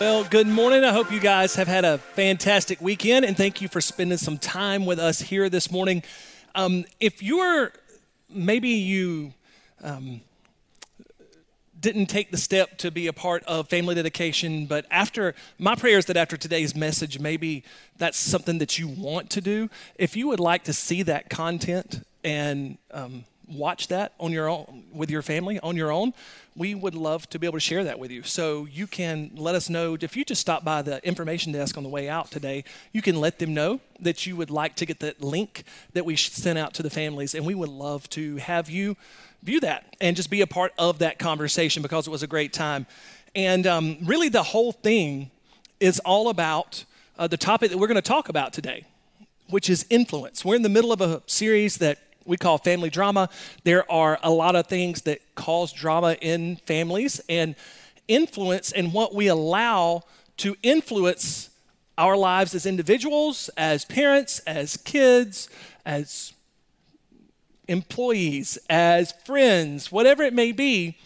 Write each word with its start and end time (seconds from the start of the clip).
Well, 0.00 0.24
good 0.24 0.46
morning. 0.46 0.82
I 0.82 0.92
hope 0.94 1.12
you 1.12 1.20
guys 1.20 1.56
have 1.56 1.68
had 1.68 1.84
a 1.84 1.98
fantastic 1.98 2.80
weekend, 2.80 3.26
and 3.26 3.36
thank 3.36 3.60
you 3.60 3.68
for 3.68 3.82
spending 3.82 4.16
some 4.16 4.38
time 4.38 4.86
with 4.86 4.98
us 4.98 5.20
here 5.20 5.50
this 5.50 5.70
morning. 5.70 6.02
Um, 6.54 6.86
if 7.00 7.22
you're 7.22 7.74
maybe 8.30 8.70
you 8.70 9.34
um, 9.82 10.22
didn't 11.78 12.06
take 12.06 12.30
the 12.30 12.38
step 12.38 12.78
to 12.78 12.90
be 12.90 13.08
a 13.08 13.12
part 13.12 13.44
of 13.44 13.68
family 13.68 13.94
dedication, 13.94 14.64
but 14.64 14.86
after 14.90 15.34
my 15.58 15.74
prayer 15.74 15.98
is 15.98 16.06
that 16.06 16.16
after 16.16 16.38
today's 16.38 16.74
message, 16.74 17.18
maybe 17.20 17.62
that's 17.98 18.16
something 18.16 18.56
that 18.56 18.78
you 18.78 18.88
want 18.88 19.28
to 19.28 19.42
do. 19.42 19.68
If 19.96 20.16
you 20.16 20.28
would 20.28 20.40
like 20.40 20.64
to 20.64 20.72
see 20.72 21.02
that 21.02 21.28
content 21.28 22.06
and 22.24 22.78
um, 22.90 23.26
watch 23.50 23.88
that 23.88 24.14
on 24.18 24.32
your 24.32 24.48
own 24.48 24.84
with 24.92 25.10
your 25.10 25.22
family 25.22 25.58
on 25.60 25.76
your 25.76 25.90
own, 25.90 26.12
we 26.56 26.74
would 26.74 26.94
love 26.94 27.28
to 27.30 27.38
be 27.38 27.46
able 27.46 27.56
to 27.56 27.60
share 27.60 27.84
that 27.84 27.98
with 27.98 28.10
you. 28.10 28.22
So 28.22 28.66
you 28.66 28.86
can 28.86 29.30
let 29.34 29.54
us 29.54 29.70
know 29.70 29.96
if 30.00 30.16
you 30.16 30.24
just 30.24 30.40
stop 30.40 30.64
by 30.64 30.82
the 30.82 31.04
information 31.06 31.52
desk 31.52 31.76
on 31.76 31.82
the 31.82 31.88
way 31.88 32.08
out 32.08 32.30
today, 32.30 32.64
you 32.92 33.02
can 33.02 33.20
let 33.20 33.38
them 33.38 33.54
know 33.54 33.80
that 34.00 34.26
you 34.26 34.36
would 34.36 34.50
like 34.50 34.76
to 34.76 34.86
get 34.86 35.00
that 35.00 35.22
link 35.22 35.64
that 35.92 36.04
we 36.04 36.16
sent 36.16 36.58
out 36.58 36.74
to 36.74 36.82
the 36.82 36.90
families, 36.90 37.34
and 37.34 37.46
we 37.46 37.54
would 37.54 37.68
love 37.68 38.08
to 38.10 38.36
have 38.36 38.68
you 38.68 38.96
view 39.42 39.60
that 39.60 39.96
and 40.00 40.16
just 40.16 40.30
be 40.30 40.40
a 40.40 40.46
part 40.46 40.72
of 40.78 40.98
that 40.98 41.18
conversation 41.18 41.82
because 41.82 42.06
it 42.06 42.10
was 42.10 42.22
a 42.22 42.26
great 42.26 42.52
time. 42.52 42.86
And 43.34 43.66
um, 43.66 43.98
really, 44.04 44.28
the 44.28 44.42
whole 44.42 44.72
thing 44.72 45.30
is 45.78 45.98
all 46.00 46.28
about 46.28 46.84
uh, 47.18 47.26
the 47.26 47.36
topic 47.36 47.70
that 47.70 47.78
we're 47.78 47.86
going 47.86 47.94
to 47.94 48.02
talk 48.02 48.28
about 48.28 48.52
today, 48.52 48.84
which 49.48 49.70
is 49.70 49.86
influence. 49.88 50.44
We're 50.44 50.56
in 50.56 50.62
the 50.62 50.68
middle 50.68 50.92
of 50.92 51.00
a 51.00 51.22
series 51.26 51.78
that 51.78 51.98
we 52.24 52.36
call 52.36 52.58
family 52.58 52.90
drama. 52.90 53.28
There 53.64 53.90
are 53.90 54.18
a 54.22 54.30
lot 54.30 54.56
of 54.56 54.66
things 54.66 55.02
that 55.02 55.20
cause 55.34 55.72
drama 55.72 56.16
in 56.20 56.56
families 56.56 57.20
and 57.28 57.54
influence 58.08 58.72
and 58.72 58.92
what 58.92 59.14
we 59.14 59.28
allow 59.28 60.02
to 60.38 60.56
influence 60.62 61.50
our 61.98 62.16
lives 62.16 62.54
as 62.54 62.66
individuals, 62.66 63.50
as 63.56 63.84
parents, 63.84 64.38
as 64.40 64.76
kids, 64.78 65.48
as 65.84 66.32
employees, 67.68 68.58
as 68.68 69.12
friends, 69.24 69.92
whatever 69.92 70.22
it 70.22 70.34
may 70.34 70.50
be, 70.50 70.98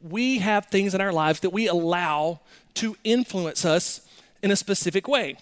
we 0.00 0.38
have 0.38 0.66
things 0.66 0.94
in 0.94 1.00
our 1.00 1.12
lives 1.12 1.40
that 1.40 1.50
we 1.50 1.66
allow 1.66 2.40
to 2.74 2.96
influence 3.02 3.64
us 3.64 4.02
in 4.42 4.50
a 4.50 4.56
specific 4.56 5.08
way. 5.08 5.36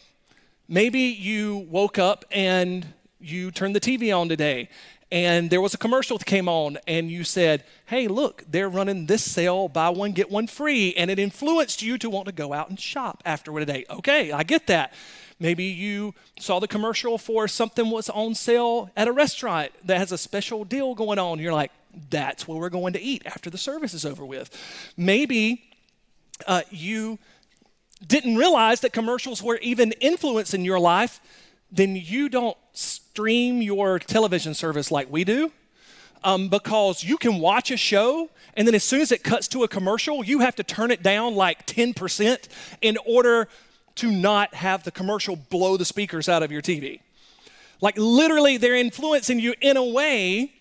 Maybe 0.68 1.00
you 1.00 1.66
woke 1.68 1.98
up 1.98 2.24
and 2.30 2.86
you 3.20 3.50
turned 3.50 3.74
the 3.74 3.80
TV 3.80 4.16
on 4.16 4.28
today 4.28 4.68
and 5.12 5.50
there 5.50 5.60
was 5.60 5.72
a 5.72 5.78
commercial 5.78 6.18
that 6.18 6.24
came 6.24 6.48
on 6.48 6.78
and 6.88 7.10
you 7.10 7.22
said, 7.22 7.64
Hey, 7.86 8.08
look, 8.08 8.42
they're 8.48 8.68
running 8.68 9.06
this 9.06 9.22
sale, 9.22 9.68
buy 9.68 9.88
one, 9.90 10.12
get 10.12 10.30
one 10.30 10.48
free. 10.48 10.94
And 10.96 11.10
it 11.10 11.18
influenced 11.18 11.80
you 11.80 11.96
to 11.98 12.10
want 12.10 12.26
to 12.26 12.32
go 12.32 12.52
out 12.52 12.68
and 12.70 12.78
shop 12.78 13.22
afterward 13.24 13.60
today. 13.60 13.84
Okay, 13.88 14.32
I 14.32 14.42
get 14.42 14.66
that. 14.66 14.92
Maybe 15.38 15.64
you 15.64 16.14
saw 16.40 16.58
the 16.58 16.66
commercial 16.66 17.18
for 17.18 17.46
something 17.46 17.90
was 17.90 18.08
on 18.08 18.34
sale 18.34 18.90
at 18.96 19.06
a 19.06 19.12
restaurant 19.12 19.70
that 19.84 19.98
has 19.98 20.10
a 20.10 20.18
special 20.18 20.64
deal 20.64 20.94
going 20.94 21.18
on. 21.18 21.38
You're 21.38 21.52
like, 21.52 21.70
that's 22.10 22.48
where 22.48 22.58
we're 22.58 22.70
going 22.70 22.94
to 22.94 23.00
eat 23.00 23.22
after 23.26 23.48
the 23.48 23.58
service 23.58 23.94
is 23.94 24.04
over 24.04 24.24
with. 24.24 24.50
Maybe 24.96 25.70
uh, 26.46 26.62
you 26.70 27.18
didn't 28.04 28.36
realize 28.36 28.80
that 28.80 28.92
commercials 28.92 29.42
were 29.42 29.58
even 29.58 29.92
influencing 29.92 30.64
your 30.64 30.80
life, 30.80 31.20
then 31.76 31.96
you 31.96 32.28
don't 32.28 32.56
stream 32.72 33.62
your 33.62 33.98
television 33.98 34.54
service 34.54 34.90
like 34.90 35.10
we 35.10 35.24
do. 35.24 35.52
Um, 36.24 36.48
because 36.48 37.04
you 37.04 37.18
can 37.18 37.38
watch 37.38 37.70
a 37.70 37.76
show 37.76 38.30
and 38.56 38.66
then 38.66 38.74
as 38.74 38.82
soon 38.82 39.02
as 39.02 39.12
it 39.12 39.22
cuts 39.22 39.48
to 39.48 39.64
a 39.64 39.68
commercial, 39.68 40.24
you 40.24 40.40
have 40.40 40.56
to 40.56 40.64
turn 40.64 40.90
it 40.90 41.02
down 41.02 41.34
like 41.34 41.66
10% 41.66 42.48
in 42.80 42.96
order 43.06 43.48
to 43.96 44.10
not 44.10 44.54
have 44.54 44.82
the 44.82 44.90
commercial 44.90 45.36
blow 45.36 45.76
the 45.76 45.84
speakers 45.84 46.28
out 46.28 46.42
of 46.42 46.50
your 46.50 46.62
TV. 46.62 47.00
Like 47.82 47.98
literally, 47.98 48.56
they're 48.56 48.74
influencing 48.74 49.38
you 49.38 49.54
in 49.60 49.76
a 49.76 49.84
way 49.84 50.52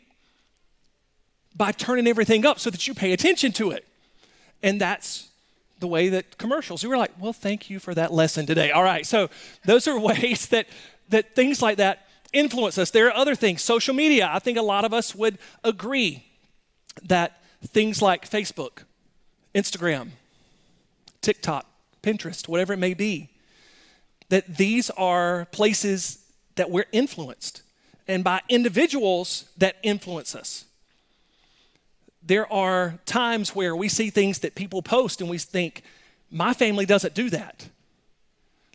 by 1.55 1.71
turning 1.71 2.05
everything 2.05 2.45
up 2.45 2.59
so 2.59 2.69
that 2.69 2.85
you 2.85 2.93
pay 2.93 3.13
attention 3.13 3.53
to 3.53 3.71
it. 3.71 3.85
And 4.61 4.79
that's 4.79 5.29
the 5.79 5.87
way 5.87 6.09
that 6.09 6.37
commercials, 6.37 6.83
you 6.83 6.89
were 6.89 6.97
like, 6.97 7.11
well, 7.17 7.33
thank 7.33 7.69
you 7.69 7.79
for 7.79 7.93
that 7.93 8.11
lesson 8.11 8.45
today. 8.45 8.71
All 8.71 8.83
right, 8.83 9.05
so 9.05 9.29
those 9.63 9.87
are 9.87 9.97
ways 10.11 10.47
that, 10.47 10.67
that 11.09 11.35
things 11.35 11.61
like 11.61 11.77
that 11.77 12.07
influence 12.33 12.77
us. 12.77 12.91
There 12.91 13.07
are 13.07 13.15
other 13.15 13.35
things. 13.35 13.61
Social 13.61 13.93
media, 13.93 14.29
I 14.31 14.39
think 14.39 14.57
a 14.57 14.61
lot 14.61 14.85
of 14.85 14.93
us 14.93 15.15
would 15.15 15.37
agree 15.63 16.25
that 17.03 17.41
things 17.67 18.01
like 18.01 18.29
Facebook, 18.29 18.83
Instagram, 19.53 20.09
TikTok, 21.21 21.65
Pinterest, 22.03 22.47
whatever 22.47 22.73
it 22.73 22.79
may 22.79 22.93
be, 22.93 23.29
that 24.29 24.57
these 24.57 24.89
are 24.91 25.45
places 25.51 26.23
that 26.55 26.69
we're 26.69 26.85
influenced 26.91 27.61
and 28.07 28.23
by 28.23 28.41
individuals 28.49 29.45
that 29.57 29.77
influence 29.81 30.35
us. 30.35 30.65
There 32.21 32.51
are 32.51 32.99
times 33.05 33.55
where 33.55 33.75
we 33.75 33.87
see 33.87 34.09
things 34.09 34.39
that 34.39 34.55
people 34.55 34.81
post 34.81 35.21
and 35.21 35.29
we 35.29 35.37
think, 35.37 35.83
my 36.31 36.53
family 36.53 36.85
doesn't 36.85 37.13
do 37.13 37.29
that. 37.29 37.67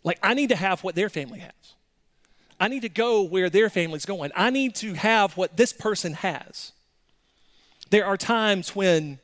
Like, 0.02 0.18
I 0.22 0.34
need 0.34 0.48
to 0.48 0.56
have 0.56 0.82
what 0.82 0.94
their 0.94 1.08
family 1.08 1.40
has. 1.40 1.74
I 2.60 2.68
need 2.68 2.82
to 2.82 2.88
go 2.88 3.22
where 3.22 3.50
their 3.50 3.70
family's 3.70 4.04
going. 4.04 4.30
I 4.36 4.50
need 4.50 4.76
to 4.76 4.94
have 4.94 5.36
what 5.36 5.56
this 5.56 5.72
person 5.72 6.12
has. 6.14 6.72
There 7.88 8.06
are 8.06 8.16
times 8.16 8.76
when 8.76 9.18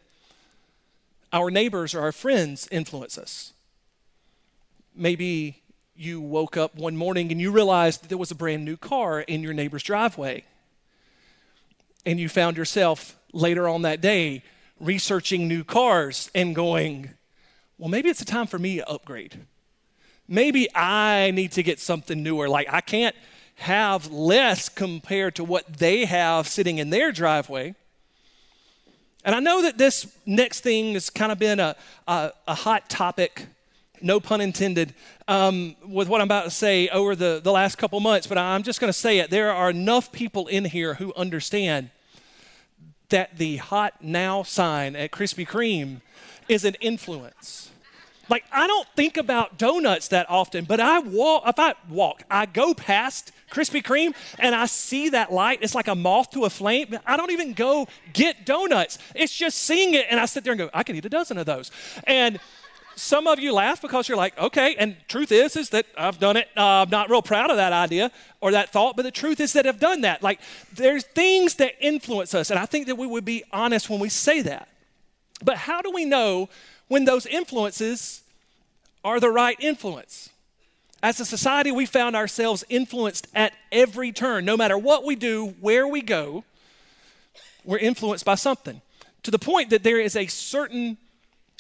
our 1.33 1.51
neighbors 1.51 1.95
or 1.95 2.01
our 2.01 2.13
friends 2.13 2.67
influence 2.73 3.19
us 3.19 3.53
maybe 4.97 5.63
you 5.95 6.21
woke 6.21 6.57
up 6.57 6.75
one 6.75 6.97
morning 6.97 7.31
and 7.31 7.41
you 7.41 7.51
realized 7.51 8.03
that 8.03 8.09
there 8.09 8.19
was 8.19 8.31
a 8.31 8.35
brand 8.35 8.65
new 8.65 8.77
car 8.77 9.21
in 9.21 9.43
your 9.43 9.53
neighbor's 9.53 9.83
driveway. 9.83 10.45
And 12.05 12.19
you 12.19 12.29
found 12.29 12.57
yourself 12.57 13.17
later 13.33 13.69
on 13.69 13.83
that 13.83 14.01
day 14.01 14.43
researching 14.79 15.49
new 15.49 15.65
cars 15.65 16.31
and 16.35 16.55
going, 16.55 17.11
well, 17.79 17.89
maybe 17.89 18.09
it's 18.09 18.21
a 18.21 18.27
time 18.27 18.47
for 18.47 18.59
me 18.59 18.77
to 18.77 18.89
upgrade. 18.89 19.41
Maybe 20.29 20.69
I 20.75 21.31
need 21.33 21.53
to 21.53 21.63
get 21.63 21.79
something 21.81 22.23
newer. 22.23 22.49
Like, 22.49 22.69
I 22.71 22.81
can't 22.81 23.17
have 23.57 24.11
less 24.11 24.69
compared 24.69 25.35
to 25.37 25.45
what 25.45 25.79
they 25.79 26.05
have 26.05 26.49
sitting 26.49 26.79
in 26.79 26.91
their 26.91 27.13
driveway. 27.13 27.75
And 29.25 29.35
I 29.35 29.41
know 29.41 29.63
that 29.63 29.79
this 29.79 30.15
next 30.25 30.61
thing 30.61 30.95
has 30.95 31.11
kind 31.11 31.33
of 31.33 31.39
been 31.39 31.59
a, 31.59 31.75
a, 32.07 32.33
a 32.47 32.55
hot 32.55 32.89
topic 32.89 33.47
no 34.01 34.21
pun 34.21 34.41
intended, 34.41 34.95
um, 35.29 35.77
with 35.87 36.09
what 36.09 36.21
I'm 36.21 36.27
about 36.27 36.45
to 36.45 36.51
say 36.51 36.89
over 36.89 37.17
the, 37.17 37.41
the 37.43 37.53
last 37.53 37.77
couple 37.77 37.99
months, 38.01 38.27
but 38.27 38.39
I'm 38.39 38.63
just 38.63 38.81
going 38.81 38.93
to 38.93 38.99
say 38.99 39.19
it. 39.19 39.31
There 39.31 39.53
are 39.53 39.71
enough 39.71 40.13
people 40.13 40.47
in 40.47 40.65
here 40.65 40.95
who 40.95 41.13
understand 41.15 41.91
that 43.09 43.39
the 43.39 43.57
hot 43.57 44.03
now 44.03 44.43
sign 44.43 44.97
at 44.97 45.11
Krispy 45.11 45.47
Kreme 45.47 46.01
is 46.49 46.65
an 46.65 46.75
influence. 46.81 47.66
Like, 48.29 48.45
I 48.51 48.67
don't 48.67 48.89
think 48.97 49.17
about 49.17 49.59
donuts 49.59 50.09
that 50.09 50.29
often, 50.29 50.65
but 50.65 50.81
I 50.81 50.99
walk, 50.99 51.45
if 51.47 51.59
I 51.59 51.75
walk, 51.89 52.23
I 52.31 52.47
go 52.47 52.75
past 52.75 53.33
Krispy 53.51 53.83
Kreme 53.83 54.15
and 54.39 54.55
I 54.55 54.67
see 54.67 55.11
that 55.11 55.33
light. 55.33 55.61
It's 55.63 55.75
like 55.75 55.89
a 55.89 55.95
moth 55.95 56.31
to 56.33 56.45
a 56.45 56.51
flame. 56.51 56.99
I 57.07 57.17
don't 57.17 57.31
even 57.31 57.53
go 57.53 57.87
get 58.13 58.45
donuts. 58.45 58.99
It's 59.15 59.35
just 59.35 59.59
seeing 59.59 59.95
it, 59.95 60.07
and 60.11 60.19
I 60.19 60.27
sit 60.27 60.45
there 60.45 60.53
and 60.53 60.59
go, 60.59 60.71
I 60.75 60.83
could 60.83 60.97
eat 60.97 61.05
a 61.05 61.09
dozen 61.09 61.39
of 61.39 61.47
those. 61.47 61.71
And 62.05 62.41
some 62.97 63.27
of 63.27 63.39
you 63.39 63.53
laugh 63.53 63.83
because 63.83 64.09
you're 64.09 64.17
like, 64.17 64.37
okay, 64.39 64.75
and 64.77 64.97
truth 65.07 65.31
is, 65.31 65.55
is 65.55 65.69
that 65.71 65.87
I've 65.97 66.19
done 66.19 66.37
it. 66.37 66.49
Uh, 66.57 66.83
I'm 66.83 66.91
not 66.91 67.11
real 67.11 67.23
proud 67.23 67.51
of 67.51 67.59
that 67.59 67.73
idea 67.73 68.11
or 68.41 68.53
that 68.53 68.71
thought, 68.71 68.97
but 68.97 69.03
the 69.03 69.11
truth 69.11 69.39
is 69.39 69.53
that 69.53 69.67
I've 69.67 69.79
done 69.79 70.01
that. 70.01 70.23
Like, 70.23 70.41
there's 70.73 71.05
things 71.05 71.57
that 71.57 71.75
influence 71.81 72.35
us, 72.35 72.51
and 72.51 72.59
I 72.59 72.67
think 72.67 72.87
that 72.87 72.97
we 72.97 73.07
would 73.07 73.25
be 73.25 73.45
honest 73.53 73.91
when 73.91 74.01
we 74.01 74.09
say 74.09 74.41
that. 74.43 74.69
But 75.45 75.59
how 75.59 75.83
do 75.83 75.91
we 75.91 76.07
know 76.07 76.49
when 76.89 77.05
those 77.05 77.27
influences 77.27 78.23
are 79.05 79.21
the 79.21 79.31
right 79.31 79.57
influence? 79.61 80.31
As 81.03 81.21
a 81.21 81.25
society, 81.25 81.71
we 81.71 81.87
found 81.87 82.17
ourselves 82.17 82.65
influenced 82.69 83.29
at 83.35 83.53
every 83.71 84.13
turn. 84.13 84.45
No 84.45 84.57
matter 84.57 84.79
what 84.79 85.05
we 85.05 85.15
do, 85.15 85.55
where 85.61 85.87
we 85.87 86.03
go, 86.03 86.45
we're 87.65 87.79
influenced 87.79 88.25
by 88.25 88.35
something. 88.35 88.81
To 89.25 89.31
the 89.31 89.39
point 89.39 89.71
that 89.71 89.83
there 89.83 90.01
is 90.01 90.17
a 90.17 90.27
certain, 90.27 90.97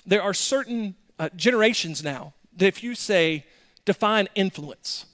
there 0.06 0.22
are 0.22 0.34
certain 0.34 0.94
uh, 1.18 1.28
generations 1.36 2.02
now 2.02 2.32
that 2.56 2.66
if 2.66 2.82
you 2.82 2.94
say, 2.94 3.44
define 3.84 4.28
influence, 4.34 5.06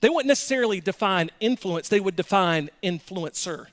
they 0.00 0.08
wouldn't 0.08 0.28
necessarily 0.28 0.80
define 0.80 1.30
influence, 1.40 1.88
they 1.88 2.00
would 2.00 2.16
define 2.16 2.70
influencer. 2.82 3.66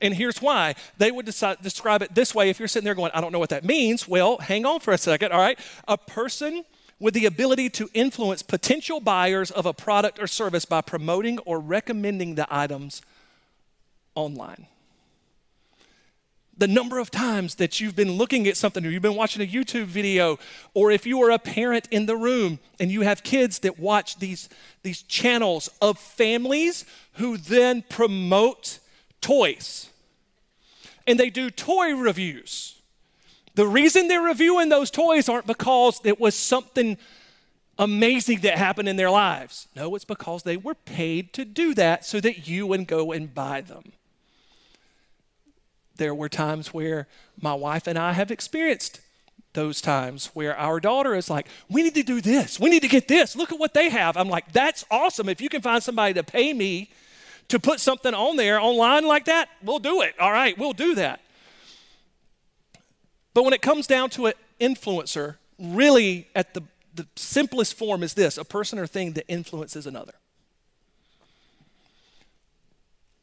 And 0.00 0.14
here's 0.14 0.42
why. 0.42 0.74
They 0.98 1.10
would 1.10 1.26
decide, 1.26 1.58
describe 1.62 2.02
it 2.02 2.14
this 2.14 2.34
way 2.34 2.50
if 2.50 2.58
you're 2.58 2.68
sitting 2.68 2.84
there 2.84 2.94
going, 2.94 3.12
I 3.14 3.20
don't 3.20 3.32
know 3.32 3.38
what 3.38 3.50
that 3.50 3.64
means. 3.64 4.06
Well, 4.06 4.38
hang 4.38 4.66
on 4.66 4.80
for 4.80 4.92
a 4.92 4.98
second, 4.98 5.32
all 5.32 5.40
right? 5.40 5.58
A 5.88 5.96
person 5.96 6.64
with 6.98 7.14
the 7.14 7.26
ability 7.26 7.68
to 7.70 7.88
influence 7.94 8.42
potential 8.42 9.00
buyers 9.00 9.50
of 9.50 9.66
a 9.66 9.72
product 9.72 10.18
or 10.18 10.26
service 10.26 10.64
by 10.64 10.80
promoting 10.80 11.38
or 11.40 11.60
recommending 11.60 12.34
the 12.34 12.46
items 12.50 13.02
online. 14.14 14.66
The 16.58 16.68
number 16.68 16.98
of 16.98 17.10
times 17.10 17.56
that 17.56 17.80
you've 17.80 17.96
been 17.96 18.12
looking 18.12 18.48
at 18.48 18.56
something 18.56 18.84
or 18.84 18.88
you've 18.88 19.02
been 19.02 19.14
watching 19.14 19.42
a 19.42 19.46
YouTube 19.46 19.84
video, 19.84 20.38
or 20.72 20.90
if 20.90 21.04
you 21.04 21.22
are 21.22 21.30
a 21.30 21.38
parent 21.38 21.86
in 21.90 22.06
the 22.06 22.16
room 22.16 22.60
and 22.80 22.90
you 22.90 23.02
have 23.02 23.22
kids 23.22 23.58
that 23.58 23.78
watch 23.78 24.18
these, 24.18 24.48
these 24.82 25.02
channels 25.02 25.68
of 25.82 25.98
families 25.98 26.86
who 27.14 27.36
then 27.36 27.84
promote 27.90 28.78
toys. 29.20 29.90
And 31.06 31.18
they 31.18 31.30
do 31.30 31.50
toy 31.50 31.94
reviews. 31.94 32.80
The 33.54 33.66
reason 33.66 34.08
they're 34.08 34.20
reviewing 34.20 34.68
those 34.68 34.90
toys 34.90 35.28
aren't 35.28 35.46
because 35.46 36.00
it 36.04 36.20
was 36.20 36.34
something 36.34 36.98
amazing 37.78 38.40
that 38.40 38.58
happened 38.58 38.88
in 38.88 38.96
their 38.96 39.10
lives. 39.10 39.68
No, 39.74 39.94
it's 39.94 40.04
because 40.04 40.42
they 40.42 40.56
were 40.56 40.74
paid 40.74 41.32
to 41.34 41.44
do 41.44 41.74
that 41.74 42.04
so 42.04 42.20
that 42.20 42.46
you 42.48 42.66
would 42.66 42.86
go 42.86 43.12
and 43.12 43.34
buy 43.34 43.60
them. 43.60 43.92
There 45.96 46.14
were 46.14 46.28
times 46.28 46.74
where 46.74 47.06
my 47.40 47.54
wife 47.54 47.86
and 47.86 47.98
I 47.98 48.12
have 48.12 48.30
experienced 48.30 49.00
those 49.54 49.80
times 49.80 50.26
where 50.34 50.56
our 50.56 50.78
daughter 50.78 51.14
is 51.14 51.30
like, 51.30 51.48
We 51.70 51.82
need 51.82 51.94
to 51.94 52.02
do 52.02 52.20
this. 52.20 52.60
We 52.60 52.68
need 52.68 52.82
to 52.82 52.88
get 52.88 53.08
this. 53.08 53.34
Look 53.34 53.52
at 53.52 53.58
what 53.58 53.72
they 53.72 53.88
have. 53.88 54.16
I'm 54.16 54.28
like, 54.28 54.52
That's 54.52 54.84
awesome. 54.90 55.28
If 55.28 55.40
you 55.40 55.48
can 55.48 55.62
find 55.62 55.82
somebody 55.82 56.12
to 56.14 56.22
pay 56.22 56.52
me 56.52 56.90
to 57.48 57.58
put 57.58 57.80
something 57.80 58.14
on 58.14 58.36
there 58.36 58.60
online 58.60 59.06
like 59.06 59.26
that, 59.26 59.48
we'll 59.62 59.78
do 59.78 60.02
it. 60.02 60.14
All 60.18 60.32
right, 60.32 60.56
we'll 60.58 60.72
do 60.72 60.94
that. 60.96 61.20
But 63.34 63.44
when 63.44 63.52
it 63.52 63.62
comes 63.62 63.86
down 63.86 64.10
to 64.10 64.26
an 64.26 64.34
influencer, 64.60 65.36
really 65.58 66.26
at 66.34 66.54
the, 66.54 66.62
the 66.94 67.06
simplest 67.16 67.74
form 67.74 68.02
is 68.02 68.14
this 68.14 68.38
a 68.38 68.44
person 68.44 68.78
or 68.78 68.86
thing 68.86 69.12
that 69.12 69.24
influences 69.28 69.86
another. 69.86 70.14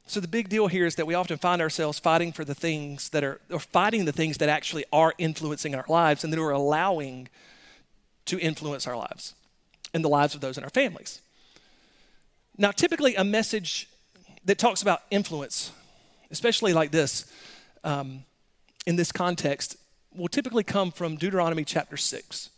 So 0.05 0.19
the 0.19 0.27
big 0.27 0.49
deal 0.49 0.67
here 0.67 0.85
is 0.85 0.95
that 0.95 1.07
we 1.07 1.15
often 1.15 1.37
find 1.37 1.61
ourselves 1.61 1.97
fighting 1.97 2.33
for 2.33 2.45
the 2.45 2.53
things 2.53 3.09
that 3.09 3.23
are, 3.23 3.39
or 3.49 3.59
fighting 3.59 4.05
the 4.05 4.11
things 4.11 4.37
that 4.37 4.49
actually 4.49 4.85
are 4.91 5.13
influencing 5.17 5.73
our 5.73 5.85
lives 5.87 6.23
and 6.23 6.31
that 6.31 6.39
we're 6.39 6.51
allowing 6.51 7.29
to 8.25 8.37
influence 8.39 8.85
our 8.85 8.95
lives 8.95 9.33
and 9.93 10.03
the 10.03 10.09
lives 10.09 10.35
of 10.35 10.41
those 10.41 10.57
in 10.57 10.63
our 10.63 10.69
families. 10.69 11.21
Now, 12.57 12.71
typically, 12.71 13.15
a 13.15 13.23
message 13.23 13.87
that 14.45 14.57
talks 14.57 14.81
about 14.81 15.01
influence, 15.09 15.71
especially 16.31 16.73
like 16.73 16.91
this, 16.91 17.31
um, 17.83 18.23
in 18.85 18.95
this 18.95 19.11
context, 19.11 19.77
will 20.15 20.27
typically 20.27 20.63
come 20.63 20.91
from 20.91 21.15
Deuteronomy 21.15 21.63
chapter 21.63 21.97
6. 21.97 22.49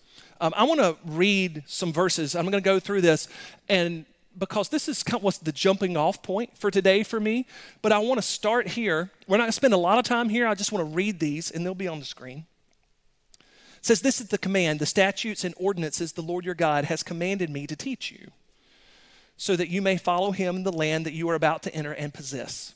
Um, 0.41 0.53
I 0.55 0.63
want 0.63 0.81
to 0.81 0.97
read 1.05 1.63
some 1.65 1.93
verses. 1.93 2.35
I'm 2.35 2.43
going 2.43 2.53
to 2.53 2.61
go 2.61 2.79
through 2.79 3.01
this, 3.01 3.27
and 3.69 4.05
because 4.37 4.67
this 4.69 4.89
is 4.89 5.01
kind 5.01 5.19
of 5.19 5.23
what's 5.23 5.37
the 5.37 5.51
jumping 5.51 5.95
off 5.95 6.21
point 6.21 6.57
for 6.57 6.69
today 6.69 7.03
for 7.03 7.19
me, 7.19 7.45
but 7.81 7.91
I 7.91 7.99
want 7.99 8.17
to 8.17 8.21
start 8.21 8.67
here. 8.67 9.09
We're 9.27 9.37
not 9.37 9.43
going 9.43 9.49
to 9.49 9.53
spend 9.53 9.73
a 9.73 9.77
lot 9.77 9.97
of 9.97 10.03
time 10.03 10.27
here. 10.27 10.45
I 10.47 10.55
just 10.55 10.73
want 10.73 10.89
to 10.89 10.93
read 10.93 11.19
these, 11.19 11.51
and 11.51 11.65
they'll 11.65 11.73
be 11.73 11.87
on 11.87 11.99
the 11.99 12.05
screen. 12.05 12.45
It 13.39 13.85
says, 13.85 14.01
This 14.01 14.19
is 14.19 14.27
the 14.27 14.37
command, 14.37 14.79
the 14.79 14.85
statutes 14.85 15.45
and 15.45 15.55
ordinances 15.57 16.13
the 16.13 16.21
Lord 16.21 16.43
your 16.43 16.55
God 16.55 16.85
has 16.85 17.01
commanded 17.01 17.49
me 17.49 17.65
to 17.67 17.75
teach 17.75 18.11
you 18.11 18.31
so 19.37 19.55
that 19.55 19.69
you 19.69 19.81
may 19.81 19.97
follow 19.97 20.31
him 20.31 20.57
in 20.57 20.63
the 20.63 20.71
land 20.71 21.05
that 21.05 21.13
you 21.13 21.29
are 21.29 21.35
about 21.35 21.63
to 21.63 21.75
enter 21.75 21.91
and 21.91 22.13
possess. 22.13 22.73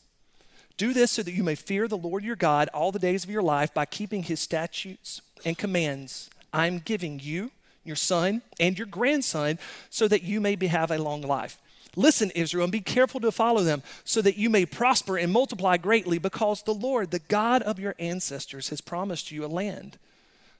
Do 0.78 0.94
this 0.94 1.12
so 1.12 1.24
that 1.24 1.34
you 1.34 1.44
may 1.44 1.56
fear 1.56 1.88
the 1.88 1.98
Lord 1.98 2.24
your 2.24 2.36
God 2.36 2.70
all 2.74 2.92
the 2.92 3.00
days 3.00 3.24
of 3.24 3.30
your 3.30 3.44
life 3.44 3.74
by 3.74 3.86
keeping 3.86 4.24
his 4.24 4.40
statutes 4.40 5.22
and 5.44 5.58
commands 5.58 6.30
I 6.52 6.68
am 6.68 6.80
giving 6.80 7.20
you, 7.20 7.52
your 7.84 7.96
son, 7.96 8.42
and 8.60 8.78
your 8.78 8.88
grandson, 8.88 9.60
so 9.90 10.08
that 10.08 10.24
you 10.24 10.42
may 10.42 10.58
have 10.68 10.90
a 10.90 10.98
long 10.98 11.22
life. 11.22 11.60
Listen, 11.96 12.32
Israel, 12.32 12.64
and 12.64 12.72
be 12.72 12.82
careful 12.82 13.20
to 13.22 13.32
follow 13.32 13.62
them, 13.62 13.84
so 14.04 14.22
that 14.22 14.38
you 14.38 14.50
may 14.50 14.66
prosper 14.66 15.18
and 15.18 15.32
multiply 15.32 15.78
greatly, 15.78 16.18
because 16.18 16.64
the 16.64 16.74
Lord, 16.74 17.12
the 17.12 17.20
God 17.20 17.62
of 17.64 17.80
your 17.80 17.96
ancestors, 18.00 18.70
has 18.70 18.82
promised 18.82 19.32
you 19.32 19.46
a 19.46 19.48
land 19.48 19.98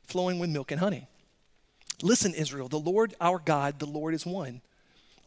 flowing 0.04 0.40
with 0.40 0.50
milk 0.50 0.72
and 0.72 0.80
honey. 0.80 1.08
Listen, 2.02 2.34
Israel, 2.34 2.68
the 2.68 2.78
Lord 2.78 3.16
our 3.22 3.40
God, 3.40 3.80
the 3.80 3.86
Lord 3.86 4.14
is 4.14 4.26
one. 4.26 4.62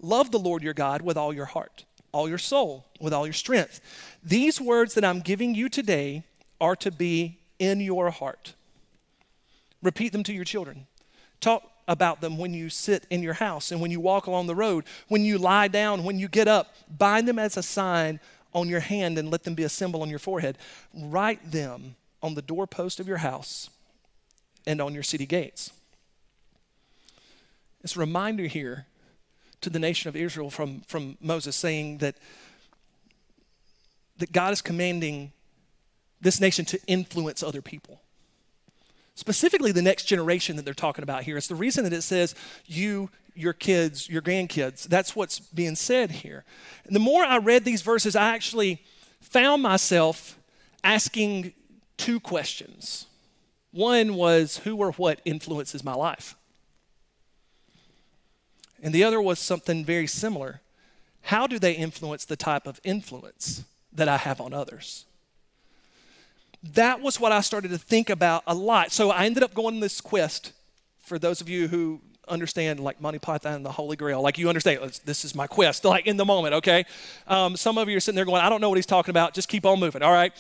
Love 0.03 0.33
the 0.33 0.39
Lord 0.39 0.63
your 0.63 0.75
God 0.75 1.01
with 1.01 1.17
all 1.17 1.33
your 1.33 1.47
heart, 1.47 1.85
all 2.11 2.29
your 2.29 2.39
soul, 2.39 2.87
with 3.01 3.15
all 3.15 3.27
your 3.27 3.33
strength. 3.33 3.81
These 4.23 4.61
words 4.61 4.95
that 4.95 5.05
I'm 5.05 5.21
giving 5.21 5.55
you 5.55 5.69
today 5.69 6.25
are 6.61 6.77
to 6.77 6.91
be 6.91 7.39
in 7.59 7.81
your 7.81 8.11
heart. 8.11 8.55
Repeat 9.83 10.13
them 10.13 10.25
to 10.25 10.33
your 10.33 10.45
children. 10.45 10.87
Talk 11.41 11.63
about 11.89 12.21
them 12.21 12.39
when 12.39 12.53
you 12.53 12.69
sit 12.69 13.07
in 13.11 13.23
your 13.23 13.35
house 13.35 13.71
and 13.73 13.81
when 13.81 13.91
you 13.91 14.01
walk 14.01 14.27
along 14.27 14.47
the 14.47 14.55
road, 14.55 14.85
when 15.09 15.25
you 15.25 15.39
lie 15.39 15.69
down, 15.69 16.05
when 16.05 16.19
you 16.19 16.29
get 16.29 16.49
up. 16.49 16.75
Bind 16.99 17.27
them 17.27 17.39
as 17.39 17.57
a 17.57 17.63
sign 17.63 18.21
on 18.53 18.69
your 18.69 18.81
hand 18.81 19.19
and 19.19 19.31
let 19.31 19.45
them 19.45 19.55
be 19.55 19.65
a 19.65 19.69
symbol 19.69 20.03
on 20.03 20.11
your 20.11 20.19
forehead. 20.19 20.59
Write 20.95 21.51
them 21.51 21.97
on 22.23 22.35
the 22.35 22.43
doorpost 22.43 23.01
of 23.01 23.09
your 23.09 23.19
house 23.19 23.71
and 24.67 24.81
on 24.81 24.95
your 24.95 25.03
city 25.03 25.27
gates. 25.27 25.73
It's 27.83 27.97
a 27.97 28.01
reminder 28.01 28.47
here 28.47 28.87
to 29.63 29.71
the 29.71 29.79
nation 29.79 30.09
of 30.09 30.17
Israel 30.17 30.51
from, 30.51 30.81
from 30.83 31.17
Moses, 31.21 31.57
saying 31.57 31.99
that, 31.99 32.17
that 34.19 34.33
God 34.33 34.53
is 34.53 34.63
commanding 34.63 35.33
this 36.21 36.41
nation 36.41 36.65
to 36.67 36.81
influence 36.87 37.43
other 37.43 37.63
people. 37.63 38.01
Specifically, 39.15 39.73
the 39.73 39.83
next 39.83 40.05
generation 40.05 40.57
that 40.57 40.65
they're 40.65 40.73
talking 40.73 41.03
about 41.03 41.25
here. 41.25 41.37
It's 41.37 41.49
the 41.49 41.55
reason 41.55 41.85
that 41.85 41.93
it 41.93 42.03
says 42.03 42.35
you, 42.67 43.11
your 43.35 43.53
kids, 43.53 44.09
your 44.09 44.23
grandkids. 44.23 44.85
That's 44.85 45.15
what's 45.15 45.39
being 45.41 45.75
said 45.75 46.11
here. 46.11 46.45
And 46.87 46.95
the 46.95 47.01
more 47.01 47.23
I 47.25 47.39
read 47.39 47.65
these 47.65 47.83
verses, 47.83 48.17
I 48.17 48.35
actually 48.35 48.83
found 49.21 49.63
myself 49.63 50.39
asking 50.83 51.53
two 51.97 52.21
questions. 52.21 53.07
One 53.71 54.15
was, 54.15 54.59
who 54.59 54.77
or 54.77 54.93
what 54.93 55.21
influences 55.25 55.85
my 55.85 55.95
life? 55.95 56.37
And 58.83 58.93
the 58.93 59.05
other 59.05 59.23
was 59.23 59.39
something 59.39 59.85
very 59.85 60.09
similar. 60.09 60.61
How 61.23 61.47
do 61.47 61.59
they 61.59 61.73
influence 61.73 62.25
the 62.25 62.37
type 62.37 62.67
of 62.67 62.81
influence 62.83 63.65
that 63.93 64.09
I 64.09 64.17
have 64.17 64.41
on 64.41 64.53
others? 64.53 65.07
That 66.75 67.01
was 67.01 67.21
what 67.21 67.33
I 67.33 67.41
started 67.41 67.71
to 67.71 67.79
think 67.79 68.11
about 68.11 68.43
a 68.47 68.55
lot. 68.55 68.93
So 68.93 69.11
I 69.11 69.27
ended 69.27 69.43
up 69.43 69.55
going 69.55 69.77
on 69.77 69.81
this 69.81 70.01
quest 70.01 70.53
for 71.03 71.19
those 71.19 71.41
of 71.41 71.49
you 71.49 71.69
who 71.69 72.01
understand 72.29 72.81
like 72.81 73.01
Monty 73.01 73.19
Python 73.19 73.55
and 73.55 73.67
the 73.67 73.73
Holy 73.73 73.97
Grail. 73.97 74.21
Like 74.23 74.39
you 74.39 74.49
understand, 74.49 74.81
this 75.05 75.25
is 75.25 75.35
my 75.35 75.47
quest, 75.47 75.85
like 75.95 76.07
in 76.07 76.17
the 76.17 76.25
moment, 76.25 76.55
okay? 76.55 76.85
Um, 77.27 77.57
some 77.57 77.79
of 77.79 77.89
you 77.89 77.97
are 77.97 78.01
sitting 78.01 78.17
there 78.17 78.25
going, 78.25 78.43
I 78.43 78.49
don't 78.49 78.61
know 78.61 78.69
what 78.69 78.79
he's 78.79 78.87
talking 78.87 79.11
about. 79.11 79.35
Just 79.35 79.49
keep 79.49 79.65
on 79.65 79.79
moving, 79.79 80.03
all 80.03 80.13
right? 80.13 80.33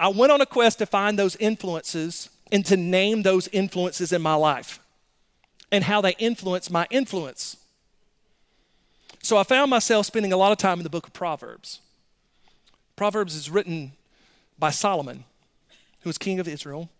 I 0.00 0.08
went 0.08 0.32
on 0.32 0.40
a 0.40 0.46
quest 0.46 0.78
to 0.78 0.86
find 0.86 1.18
those 1.18 1.36
influences 1.36 2.28
and 2.50 2.64
to 2.66 2.76
name 2.76 3.22
those 3.22 3.48
influences 3.48 4.12
in 4.12 4.20
my 4.20 4.34
life 4.34 4.80
and 5.70 5.84
how 5.84 6.00
they 6.00 6.14
influence 6.18 6.70
my 6.70 6.86
influence. 6.90 7.56
So 9.22 9.36
I 9.36 9.44
found 9.44 9.70
myself 9.70 10.06
spending 10.06 10.32
a 10.32 10.36
lot 10.36 10.50
of 10.50 10.58
time 10.58 10.80
in 10.80 10.84
the 10.84 10.90
book 10.90 11.06
of 11.06 11.12
Proverbs. 11.12 11.80
Proverbs 12.96 13.36
is 13.36 13.48
written 13.48 13.92
by 14.58 14.70
Solomon, 14.70 15.24
who 16.00 16.08
was 16.08 16.18
king 16.18 16.40
of 16.40 16.48
Israel. 16.48 16.90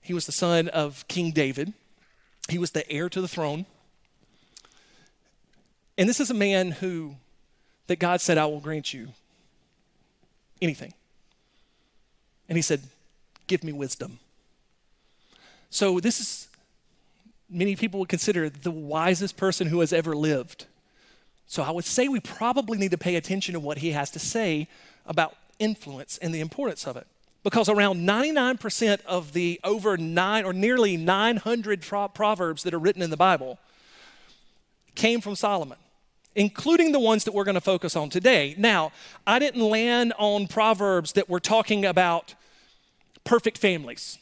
He 0.00 0.14
was 0.14 0.26
the 0.26 0.32
son 0.32 0.68
of 0.68 1.06
King 1.08 1.32
David, 1.32 1.72
he 2.48 2.58
was 2.58 2.70
the 2.70 2.88
heir 2.90 3.08
to 3.08 3.20
the 3.20 3.28
throne. 3.28 3.66
And 5.98 6.08
this 6.08 6.20
is 6.20 6.30
a 6.30 6.34
man 6.34 6.70
who, 6.70 7.16
that 7.86 7.98
God 7.98 8.20
said, 8.20 8.38
I 8.38 8.46
will 8.46 8.60
grant 8.60 8.94
you 8.94 9.08
anything. 10.60 10.94
And 12.48 12.56
he 12.56 12.62
said, 12.62 12.82
Give 13.46 13.62
me 13.62 13.72
wisdom. 13.72 14.18
So 15.68 16.00
this 16.00 16.20
is, 16.20 16.48
many 17.50 17.76
people 17.76 18.00
would 18.00 18.08
consider 18.08 18.48
the 18.48 18.70
wisest 18.70 19.36
person 19.36 19.66
who 19.66 19.80
has 19.80 19.92
ever 19.92 20.16
lived. 20.16 20.66
So 21.52 21.62
I 21.62 21.70
would 21.70 21.84
say 21.84 22.08
we 22.08 22.18
probably 22.18 22.78
need 22.78 22.92
to 22.92 22.96
pay 22.96 23.14
attention 23.16 23.52
to 23.52 23.60
what 23.60 23.76
he 23.76 23.90
has 23.90 24.10
to 24.12 24.18
say 24.18 24.68
about 25.04 25.36
influence 25.58 26.16
and 26.16 26.34
the 26.34 26.40
importance 26.40 26.86
of 26.86 26.96
it. 26.96 27.06
Because 27.42 27.68
around 27.68 28.08
99% 28.08 29.04
of 29.04 29.34
the 29.34 29.60
over 29.62 29.98
nine 29.98 30.46
or 30.46 30.54
nearly 30.54 30.96
900 30.96 31.82
proverbs 32.14 32.62
that 32.62 32.72
are 32.72 32.78
written 32.78 33.02
in 33.02 33.10
the 33.10 33.18
Bible 33.18 33.58
came 34.94 35.20
from 35.20 35.36
Solomon, 35.36 35.76
including 36.34 36.92
the 36.92 36.98
ones 36.98 37.24
that 37.24 37.34
we're 37.34 37.44
going 37.44 37.54
to 37.54 37.60
focus 37.60 37.96
on 37.96 38.08
today. 38.08 38.54
Now, 38.56 38.90
I 39.26 39.38
didn't 39.38 39.60
land 39.60 40.14
on 40.18 40.46
proverbs 40.46 41.12
that 41.12 41.28
were 41.28 41.38
talking 41.38 41.84
about 41.84 42.34
perfect 43.24 43.58
families. 43.58 44.16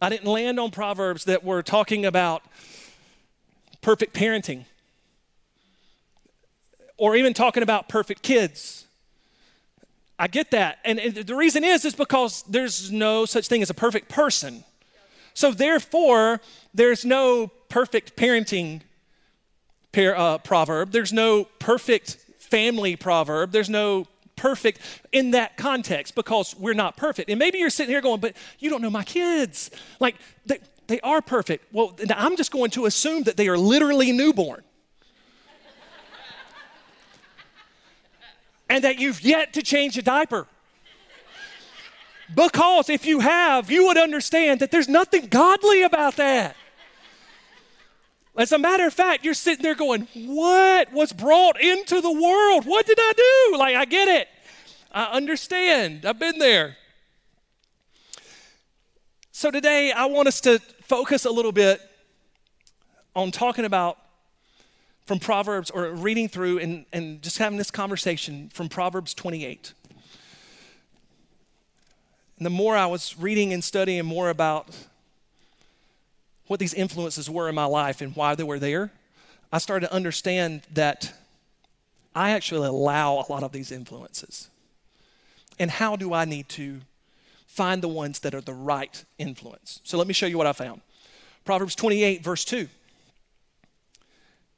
I 0.00 0.10
didn't 0.10 0.30
land 0.30 0.60
on 0.60 0.70
Proverbs 0.70 1.24
that 1.24 1.42
were 1.42 1.64
talking 1.64 2.06
about 2.06 2.44
perfect 3.80 4.14
parenting 4.14 4.66
or 7.02 7.16
even 7.16 7.34
talking 7.34 7.64
about 7.64 7.88
perfect 7.88 8.22
kids. 8.22 8.86
I 10.20 10.28
get 10.28 10.52
that. 10.52 10.78
And, 10.84 11.00
the 11.00 11.34
reason 11.34 11.64
is 11.64 11.84
is 11.84 11.96
because 11.96 12.44
there's 12.44 12.92
no 12.92 13.24
such 13.24 13.48
thing 13.48 13.60
as 13.60 13.70
a 13.70 13.74
perfect 13.74 14.08
person. 14.08 14.62
So 15.34 15.50
therefore, 15.50 16.40
there's 16.72 17.04
no 17.04 17.48
perfect 17.68 18.14
parenting 18.14 18.82
par, 19.92 20.14
uh, 20.14 20.38
proverb. 20.38 20.92
There's 20.92 21.12
no 21.12 21.46
perfect 21.58 22.18
family 22.38 22.94
proverb. 22.94 23.50
There's 23.50 23.68
no 23.68 24.06
perfect 24.36 24.78
in 25.10 25.32
that 25.32 25.56
context 25.56 26.14
because 26.14 26.54
we're 26.54 26.72
not 26.72 26.96
perfect. 26.96 27.30
And 27.30 27.38
maybe 27.40 27.58
you're 27.58 27.68
sitting 27.68 27.90
here 27.90 28.00
going, 28.00 28.20
but 28.20 28.36
you 28.60 28.70
don't 28.70 28.80
know 28.80 28.90
my 28.90 29.02
kids. 29.02 29.72
Like, 29.98 30.14
they, 30.46 30.60
they 30.86 31.00
are 31.00 31.20
perfect. 31.20 31.64
Well, 31.72 31.98
I'm 32.14 32.36
just 32.36 32.52
going 32.52 32.70
to 32.72 32.86
assume 32.86 33.24
that 33.24 33.36
they 33.36 33.48
are 33.48 33.58
literally 33.58 34.12
newborn. 34.12 34.62
And 38.72 38.84
that 38.84 38.98
you've 38.98 39.20
yet 39.20 39.52
to 39.52 39.62
change 39.62 39.98
a 39.98 40.02
diaper. 40.02 40.46
Because 42.34 42.88
if 42.88 43.04
you 43.04 43.20
have, 43.20 43.70
you 43.70 43.86
would 43.86 43.98
understand 43.98 44.60
that 44.60 44.70
there's 44.70 44.88
nothing 44.88 45.26
godly 45.26 45.82
about 45.82 46.16
that. 46.16 46.56
As 48.34 48.50
a 48.50 48.58
matter 48.58 48.86
of 48.86 48.94
fact, 48.94 49.26
you're 49.26 49.34
sitting 49.34 49.62
there 49.62 49.74
going, 49.74 50.08
What 50.14 50.90
was 50.90 51.12
brought 51.12 51.60
into 51.60 52.00
the 52.00 52.10
world? 52.10 52.64
What 52.64 52.86
did 52.86 52.96
I 52.98 53.12
do? 53.14 53.58
Like, 53.58 53.76
I 53.76 53.84
get 53.84 54.08
it. 54.08 54.28
I 54.90 55.04
understand. 55.04 56.06
I've 56.06 56.18
been 56.18 56.38
there. 56.38 56.78
So 59.32 59.50
today, 59.50 59.92
I 59.92 60.06
want 60.06 60.28
us 60.28 60.40
to 60.42 60.60
focus 60.80 61.26
a 61.26 61.30
little 61.30 61.52
bit 61.52 61.78
on 63.14 63.32
talking 63.32 63.66
about 63.66 63.98
from 65.04 65.18
Proverbs 65.18 65.70
or 65.70 65.90
reading 65.90 66.28
through 66.28 66.58
and, 66.58 66.86
and 66.92 67.22
just 67.22 67.38
having 67.38 67.58
this 67.58 67.70
conversation 67.70 68.50
from 68.52 68.68
Proverbs 68.68 69.14
28. 69.14 69.72
And 72.38 72.46
the 72.46 72.50
more 72.50 72.76
I 72.76 72.86
was 72.86 73.18
reading 73.18 73.52
and 73.52 73.62
studying 73.62 74.04
more 74.04 74.30
about 74.30 74.68
what 76.46 76.60
these 76.60 76.74
influences 76.74 77.30
were 77.30 77.48
in 77.48 77.54
my 77.54 77.64
life 77.64 78.00
and 78.00 78.14
why 78.14 78.34
they 78.34 78.42
were 78.42 78.58
there, 78.58 78.92
I 79.52 79.58
started 79.58 79.88
to 79.88 79.92
understand 79.92 80.62
that 80.72 81.12
I 82.14 82.30
actually 82.30 82.68
allow 82.68 83.14
a 83.14 83.26
lot 83.30 83.42
of 83.42 83.52
these 83.52 83.72
influences. 83.72 84.48
And 85.58 85.70
how 85.70 85.96
do 85.96 86.12
I 86.14 86.24
need 86.24 86.48
to 86.50 86.80
find 87.46 87.82
the 87.82 87.88
ones 87.88 88.20
that 88.20 88.34
are 88.34 88.40
the 88.40 88.54
right 88.54 89.04
influence? 89.18 89.80
So 89.84 89.98
let 89.98 90.06
me 90.06 90.14
show 90.14 90.26
you 90.26 90.38
what 90.38 90.46
I 90.46 90.52
found. 90.52 90.80
Proverbs 91.44 91.74
28, 91.74 92.22
verse 92.22 92.44
2 92.44 92.68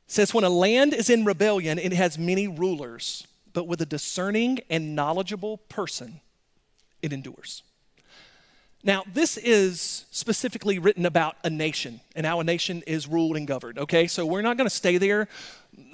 says, 0.06 0.34
When 0.34 0.44
a 0.44 0.50
land 0.50 0.94
is 0.94 1.10
in 1.10 1.24
rebellion, 1.24 1.78
it 1.78 1.92
has 1.92 2.18
many 2.18 2.48
rulers, 2.48 3.26
but 3.52 3.66
with 3.66 3.80
a 3.80 3.86
discerning 3.86 4.60
and 4.68 4.94
knowledgeable 4.94 5.58
person, 5.68 6.20
it 7.02 7.12
endures. 7.12 7.62
Now, 8.82 9.02
this 9.10 9.38
is 9.38 10.04
specifically 10.10 10.78
written 10.78 11.06
about 11.06 11.36
a 11.42 11.48
nation 11.48 12.00
and 12.14 12.26
how 12.26 12.40
a 12.40 12.44
nation 12.44 12.82
is 12.86 13.08
ruled 13.08 13.36
and 13.36 13.46
governed, 13.46 13.78
okay? 13.78 14.06
So 14.06 14.26
we're 14.26 14.42
not 14.42 14.58
going 14.58 14.68
to 14.68 14.74
stay 14.74 14.98
there 14.98 15.26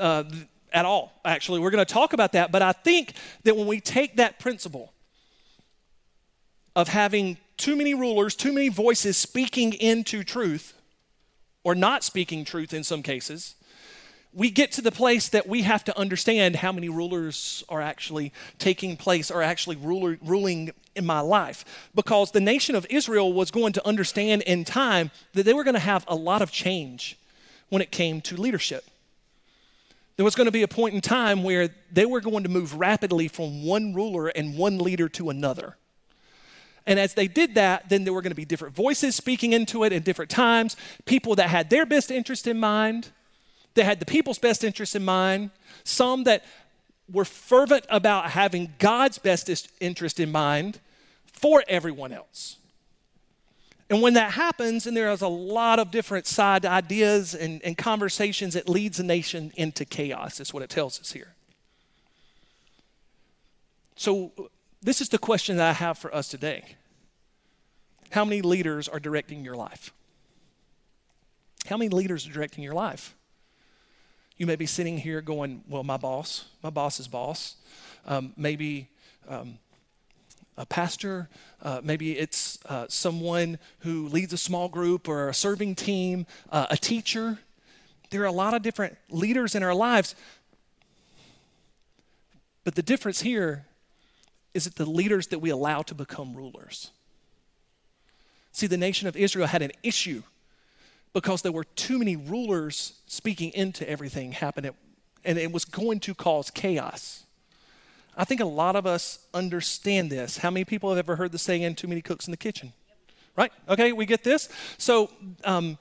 uh, 0.00 0.25
at 0.73 0.85
all, 0.85 1.12
actually. 1.25 1.61
We're 1.61 1.71
going 1.71 1.85
to 1.85 1.93
talk 1.93 2.12
about 2.14 2.33
that, 2.33 2.50
but 2.50 2.62
I 2.62 2.73
think 2.73 3.14
that 3.45 3.57
when 3.57 3.69
we 3.69 3.81
take 3.81 4.17
that 4.17 4.40
principle 4.40 4.93
of 6.75 6.88
having 6.88 7.37
too 7.57 7.76
many 7.76 7.95
rulers, 7.95 8.35
too 8.35 8.52
many 8.52 8.69
voices 8.69 9.17
speaking 9.17 9.73
into 9.75 10.25
truth, 10.25 10.75
or 11.62 11.76
not 11.76 12.02
speaking 12.02 12.45
truth 12.45 12.75
in 12.75 12.83
some 12.83 13.02
cases, 13.05 13.55
we 14.32 14.50
get 14.50 14.72
to 14.72 14.82
the 14.82 14.92
place 14.92 15.28
that 15.30 15.49
we 15.49 15.62
have 15.62 15.82
to 15.84 15.99
understand 15.99 16.56
how 16.56 16.70
many 16.70 16.88
rulers 16.88 17.64
are 17.68 17.80
actually 17.80 18.32
taking 18.58 18.96
place, 18.96 19.30
are 19.30 19.42
actually 19.42 19.76
ruler, 19.76 20.18
ruling 20.22 20.70
in 20.94 21.04
my 21.04 21.20
life. 21.20 21.64
Because 21.94 22.30
the 22.30 22.40
nation 22.40 22.76
of 22.76 22.87
Israel 22.90 23.32
was 23.32 23.50
going 23.50 23.72
to 23.72 23.87
understand 23.87 24.42
in 24.42 24.64
time 24.64 25.10
that 25.32 25.44
they 25.44 25.54
were 25.54 25.64
going 25.64 25.75
to 25.75 25.80
have 25.80 26.04
a 26.06 26.14
lot 26.14 26.42
of 26.42 26.52
change 26.52 27.18
when 27.70 27.82
it 27.82 27.90
came 27.90 28.20
to 28.22 28.37
leadership. 28.37 28.84
There 30.16 30.25
was 30.25 30.34
going 30.34 30.46
to 30.46 30.52
be 30.52 30.62
a 30.62 30.68
point 30.68 30.94
in 30.94 31.00
time 31.00 31.42
where 31.42 31.70
they 31.90 32.04
were 32.04 32.20
going 32.20 32.44
to 32.44 32.49
move 32.49 32.75
rapidly 32.75 33.26
from 33.26 33.64
one 33.64 33.94
ruler 33.94 34.28
and 34.28 34.56
one 34.56 34.78
leader 34.78 35.08
to 35.08 35.30
another. 35.30 35.76
And 36.87 37.00
as 37.00 37.14
they 37.14 37.26
did 37.26 37.54
that, 37.56 37.88
then 37.88 38.04
there 38.04 38.12
were 38.12 38.22
going 38.22 38.30
to 38.30 38.37
be 38.37 38.44
different 38.44 38.75
voices 38.75 39.16
speaking 39.16 39.52
into 39.52 39.82
it 39.82 39.92
at 39.92 40.04
different 40.04 40.30
times, 40.30 40.76
people 41.04 41.34
that 41.37 41.49
had 41.49 41.70
their 41.70 41.87
best 41.87 42.10
interest 42.10 42.46
in 42.46 42.60
mind 42.60 43.10
that 43.80 43.87
had 43.87 43.99
the 43.99 44.04
people's 44.04 44.38
best 44.38 44.62
interests 44.62 44.94
in 44.94 45.02
mind, 45.02 45.50
some 45.84 46.25
that 46.25 46.44
were 47.10 47.25
fervent 47.25 47.87
about 47.88 48.30
having 48.30 48.75
God's 48.78 49.16
best 49.16 49.49
interest 49.80 50.20
in 50.20 50.30
mind 50.30 50.80
for 51.32 51.64
everyone 51.66 52.12
else. 52.12 52.58
And 53.88 54.02
when 54.02 54.12
that 54.14 54.32
happens, 54.32 54.87
and 54.87 54.94
there 54.94 55.10
is 55.10 55.22
a 55.22 55.28
lot 55.28 55.78
of 55.78 55.90
different 55.90 56.26
side 56.26 56.66
ideas 56.66 57.34
and, 57.34 57.62
and 57.64 57.76
conversations, 57.78 58.54
it 58.54 58.68
leads 58.68 59.00
a 59.00 59.02
nation 59.02 59.50
into 59.56 59.87
chaos, 59.87 60.40
is 60.40 60.52
what 60.52 60.62
it 60.62 60.68
tells 60.68 61.00
us 61.00 61.12
here. 61.12 61.32
So, 63.96 64.50
this 64.82 65.00
is 65.00 65.08
the 65.08 65.18
question 65.18 65.56
that 65.56 65.70
I 65.70 65.72
have 65.72 65.96
for 65.96 66.14
us 66.14 66.28
today 66.28 66.76
How 68.10 68.26
many 68.26 68.42
leaders 68.42 68.88
are 68.88 69.00
directing 69.00 69.42
your 69.42 69.56
life? 69.56 69.94
How 71.64 71.78
many 71.78 71.88
leaders 71.88 72.28
are 72.28 72.32
directing 72.32 72.62
your 72.62 72.75
life? 72.75 73.14
You 74.40 74.47
may 74.47 74.56
be 74.56 74.64
sitting 74.64 74.97
here 74.97 75.20
going, 75.20 75.62
Well, 75.68 75.85
my 75.85 75.99
boss, 75.99 76.47
my 76.62 76.70
boss's 76.70 77.06
boss, 77.06 77.56
um, 78.06 78.32
maybe 78.38 78.88
um, 79.28 79.59
a 80.56 80.64
pastor, 80.64 81.28
uh, 81.61 81.82
maybe 81.85 82.18
it's 82.18 82.59
uh, 82.64 82.87
someone 82.88 83.59
who 83.80 84.09
leads 84.09 84.32
a 84.32 84.38
small 84.38 84.70
group 84.70 85.09
or 85.09 85.28
a 85.28 85.35
serving 85.35 85.75
team, 85.75 86.25
uh, 86.50 86.68
a 86.70 86.78
teacher. 86.78 87.38
There 88.09 88.23
are 88.23 88.25
a 88.25 88.32
lot 88.32 88.54
of 88.54 88.62
different 88.62 88.97
leaders 89.11 89.54
in 89.54 89.62
our 89.62 89.75
lives. 89.75 90.14
But 92.64 92.76
the 92.76 92.82
difference 92.82 93.20
here 93.20 93.66
is 94.54 94.64
that 94.64 94.76
the 94.76 94.87
leaders 94.87 95.26
that 95.26 95.40
we 95.40 95.50
allow 95.50 95.82
to 95.82 95.94
become 95.94 96.35
rulers. 96.35 96.92
See, 98.52 98.66
the 98.66 98.78
nation 98.78 99.06
of 99.06 99.18
Israel 99.18 99.49
had 99.49 99.61
an 99.61 99.73
issue 99.82 100.23
because 101.12 101.43
there 101.43 101.52
were 101.52 101.64
too 101.64 101.99
many 101.99 102.17
rulers 102.17 103.00
speaking 103.07 103.50
into 103.52 103.88
everything 103.88 104.33
happening, 104.33 104.73
and 105.25 105.38
it 105.38 105.52
was 105.52 105.64
going 105.64 106.00
to 106.00 106.14
cause 106.14 106.50
chaos. 106.50 107.25
I 108.17 108.25
think 108.25 108.40
a 108.40 108.47
lot 108.47 108.76
of 108.76 108.87
us 108.87 109.26
understand 109.33 110.11
this. 110.11 110.38
How 110.38 110.50
many 110.50 110.64
people 110.64 110.90
have 110.90 110.99
ever 110.99 111.17
heard 111.17 111.33
the 111.33 111.38
saying, 111.38 111.75
too 111.76 111.88
many 111.88 112.02
cooks 112.02 112.26
in 112.26 112.31
the 112.31 112.37
kitchen? 112.37 112.73
Right? 113.37 113.52
Okay, 113.69 113.93
we 113.93 114.07
get 114.07 114.25
this. 114.25 114.49
So, 114.76 115.11
um, 115.45 115.79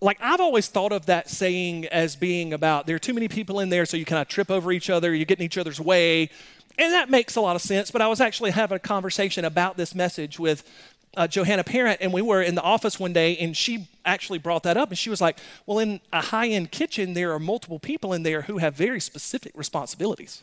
like 0.00 0.18
I've 0.20 0.40
always 0.40 0.68
thought 0.68 0.92
of 0.92 1.06
that 1.06 1.30
saying 1.30 1.86
as 1.86 2.16
being 2.16 2.52
about 2.52 2.86
there 2.86 2.96
are 2.96 3.00
too 3.00 3.14
many 3.14 3.28
people 3.28 3.60
in 3.60 3.68
there, 3.68 3.86
so 3.86 3.96
you 3.96 4.04
kind 4.04 4.20
of 4.20 4.28
trip 4.28 4.50
over 4.50 4.72
each 4.72 4.90
other, 4.90 5.14
you 5.14 5.24
get 5.24 5.38
in 5.38 5.44
each 5.44 5.58
other's 5.58 5.80
way. 5.80 6.30
And 6.76 6.92
that 6.92 7.08
makes 7.08 7.36
a 7.36 7.40
lot 7.40 7.54
of 7.54 7.62
sense, 7.62 7.90
but 7.90 8.02
I 8.02 8.08
was 8.08 8.20
actually 8.20 8.50
having 8.50 8.76
a 8.76 8.80
conversation 8.80 9.44
about 9.44 9.76
this 9.76 9.94
message 9.94 10.40
with 10.40 10.68
uh, 11.16 11.26
Johanna 11.26 11.64
Parent, 11.64 11.98
and 12.00 12.12
we 12.12 12.22
were 12.22 12.42
in 12.42 12.54
the 12.54 12.62
office 12.62 12.98
one 12.98 13.12
day, 13.12 13.36
and 13.38 13.56
she 13.56 13.88
actually 14.04 14.38
brought 14.38 14.62
that 14.64 14.76
up, 14.76 14.88
and 14.90 14.98
she 14.98 15.10
was 15.10 15.20
like, 15.20 15.38
"Well, 15.66 15.78
in 15.78 16.00
a 16.12 16.20
high-end 16.20 16.70
kitchen, 16.70 17.14
there 17.14 17.32
are 17.32 17.38
multiple 17.38 17.78
people 17.78 18.12
in 18.12 18.22
there 18.22 18.42
who 18.42 18.58
have 18.58 18.74
very 18.74 19.00
specific 19.00 19.52
responsibilities. 19.54 20.42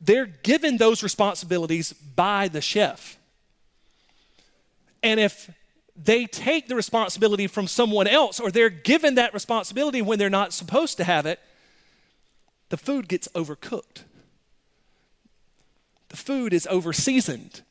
They're 0.00 0.26
given 0.26 0.76
those 0.76 1.02
responsibilities 1.02 1.92
by 1.92 2.48
the 2.48 2.60
chef, 2.60 3.18
and 5.02 5.18
if 5.20 5.50
they 5.96 6.26
take 6.26 6.68
the 6.68 6.76
responsibility 6.76 7.46
from 7.46 7.66
someone 7.66 8.06
else, 8.06 8.38
or 8.38 8.50
they're 8.50 8.70
given 8.70 9.16
that 9.16 9.34
responsibility 9.34 10.00
when 10.00 10.18
they're 10.18 10.30
not 10.30 10.52
supposed 10.52 10.96
to 10.98 11.04
have 11.04 11.26
it, 11.26 11.40
the 12.68 12.76
food 12.76 13.08
gets 13.08 13.28
overcooked. 13.28 14.04
The 16.08 16.16
food 16.16 16.52
is 16.52 16.66
overseasoned." 16.70 17.62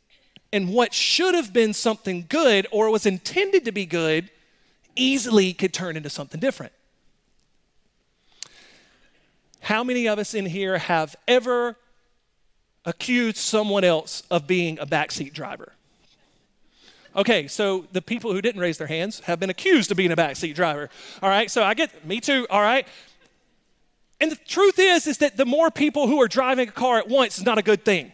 And 0.57 0.73
what 0.73 0.91
should 0.91 1.35
have 1.35 1.53
been 1.53 1.71
something 1.71 2.25
good 2.27 2.65
or 2.71 2.89
was 2.89 3.05
intended 3.05 3.63
to 3.63 3.71
be 3.71 3.85
good 3.85 4.31
easily 4.95 5.53
could 5.53 5.71
turn 5.71 5.95
into 5.95 6.09
something 6.09 6.39
different. 6.39 6.73
How 9.59 9.83
many 9.83 10.07
of 10.07 10.17
us 10.17 10.33
in 10.33 10.47
here 10.47 10.79
have 10.79 11.15
ever 11.27 11.75
accused 12.85 13.37
someone 13.37 13.83
else 13.83 14.23
of 14.31 14.47
being 14.47 14.79
a 14.79 14.87
backseat 14.87 15.31
driver? 15.31 15.73
Okay, 17.15 17.47
so 17.47 17.85
the 17.91 18.01
people 18.01 18.33
who 18.33 18.41
didn't 18.41 18.59
raise 18.59 18.79
their 18.79 18.87
hands 18.87 19.19
have 19.21 19.39
been 19.39 19.51
accused 19.51 19.91
of 19.91 19.97
being 19.97 20.11
a 20.11 20.15
backseat 20.15 20.55
driver. 20.55 20.89
All 21.21 21.29
right, 21.29 21.51
so 21.51 21.63
I 21.63 21.75
get 21.75 22.03
me 22.03 22.19
too. 22.19 22.47
All 22.49 22.61
right. 22.61 22.87
And 24.19 24.31
the 24.31 24.37
truth 24.37 24.79
is, 24.79 25.05
is 25.05 25.19
that 25.19 25.37
the 25.37 25.45
more 25.45 25.69
people 25.69 26.07
who 26.07 26.19
are 26.19 26.27
driving 26.27 26.67
a 26.69 26.71
car 26.71 26.97
at 26.97 27.07
once 27.07 27.37
is 27.37 27.45
not 27.45 27.59
a 27.59 27.61
good 27.61 27.85
thing. 27.85 28.11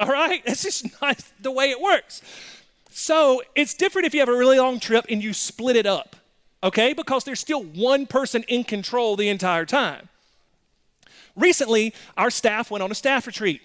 All 0.00 0.08
right? 0.08 0.42
It's 0.46 0.62
just 0.62 1.00
not 1.00 1.22
the 1.40 1.50
way 1.50 1.70
it 1.70 1.80
works. 1.80 2.22
So 2.90 3.42
it's 3.54 3.74
different 3.74 4.06
if 4.06 4.14
you 4.14 4.20
have 4.20 4.28
a 4.28 4.36
really 4.36 4.58
long 4.58 4.80
trip 4.80 5.06
and 5.08 5.22
you 5.22 5.32
split 5.32 5.76
it 5.76 5.86
up, 5.86 6.16
okay? 6.62 6.92
Because 6.92 7.22
there's 7.22 7.38
still 7.38 7.62
one 7.62 8.06
person 8.06 8.42
in 8.48 8.64
control 8.64 9.14
the 9.14 9.28
entire 9.28 9.64
time. 9.64 10.08
Recently, 11.36 11.94
our 12.16 12.30
staff 12.30 12.70
went 12.70 12.82
on 12.82 12.90
a 12.90 12.94
staff 12.94 13.26
retreat, 13.26 13.62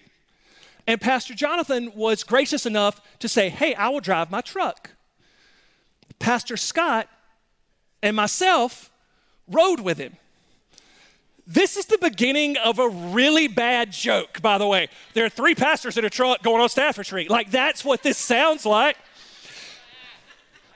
and 0.86 1.00
Pastor 1.00 1.34
Jonathan 1.34 1.90
was 1.96 2.22
gracious 2.22 2.64
enough 2.64 3.00
to 3.18 3.28
say, 3.28 3.48
Hey, 3.48 3.74
I 3.74 3.88
will 3.88 4.00
drive 4.00 4.30
my 4.30 4.40
truck. 4.40 4.90
Pastor 6.18 6.56
Scott 6.56 7.08
and 8.02 8.14
myself 8.14 8.90
rode 9.48 9.80
with 9.80 9.98
him. 9.98 10.16
This 11.46 11.76
is 11.76 11.86
the 11.86 11.98
beginning 11.98 12.56
of 12.56 12.80
a 12.80 12.88
really 12.88 13.46
bad 13.46 13.92
joke, 13.92 14.42
by 14.42 14.58
the 14.58 14.66
way. 14.66 14.88
There 15.14 15.24
are 15.24 15.28
three 15.28 15.54
pastors 15.54 15.96
in 15.96 16.04
a 16.04 16.10
truck 16.10 16.42
going 16.42 16.60
on 16.60 16.68
staff 16.68 16.98
retreat. 16.98 17.30
Like, 17.30 17.52
that's 17.52 17.84
what 17.84 18.02
this 18.02 18.18
sounds 18.18 18.66
like. 18.66 18.96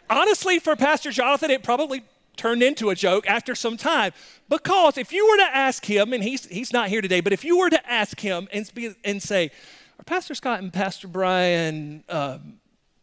Honestly, 0.08 0.60
for 0.60 0.76
Pastor 0.76 1.10
Jonathan, 1.10 1.50
it 1.50 1.64
probably 1.64 2.02
turned 2.36 2.62
into 2.62 2.90
a 2.90 2.94
joke 2.94 3.28
after 3.28 3.56
some 3.56 3.76
time. 3.76 4.12
Because 4.48 4.96
if 4.96 5.12
you 5.12 5.28
were 5.28 5.36
to 5.38 5.56
ask 5.56 5.84
him, 5.84 6.12
and 6.12 6.22
he's, 6.22 6.46
he's 6.46 6.72
not 6.72 6.88
here 6.88 7.00
today, 7.00 7.20
but 7.20 7.32
if 7.32 7.44
you 7.44 7.58
were 7.58 7.70
to 7.70 7.90
ask 7.90 8.20
him 8.20 8.48
and, 8.52 8.70
and 9.04 9.20
say, 9.20 9.50
Are 9.98 10.04
Pastor 10.04 10.34
Scott 10.34 10.60
and 10.60 10.72
Pastor 10.72 11.08
Brian 11.08 12.04
uh, 12.08 12.38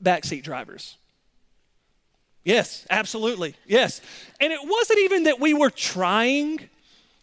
backseat 0.01 0.43
drivers? 0.43 0.95
Yes, 2.45 2.87
absolutely. 2.89 3.55
Yes. 3.65 3.99
And 4.39 4.53
it 4.53 4.59
wasn't 4.63 4.99
even 4.99 5.23
that 5.23 5.41
we 5.41 5.53
were 5.53 5.69
trying 5.69 6.69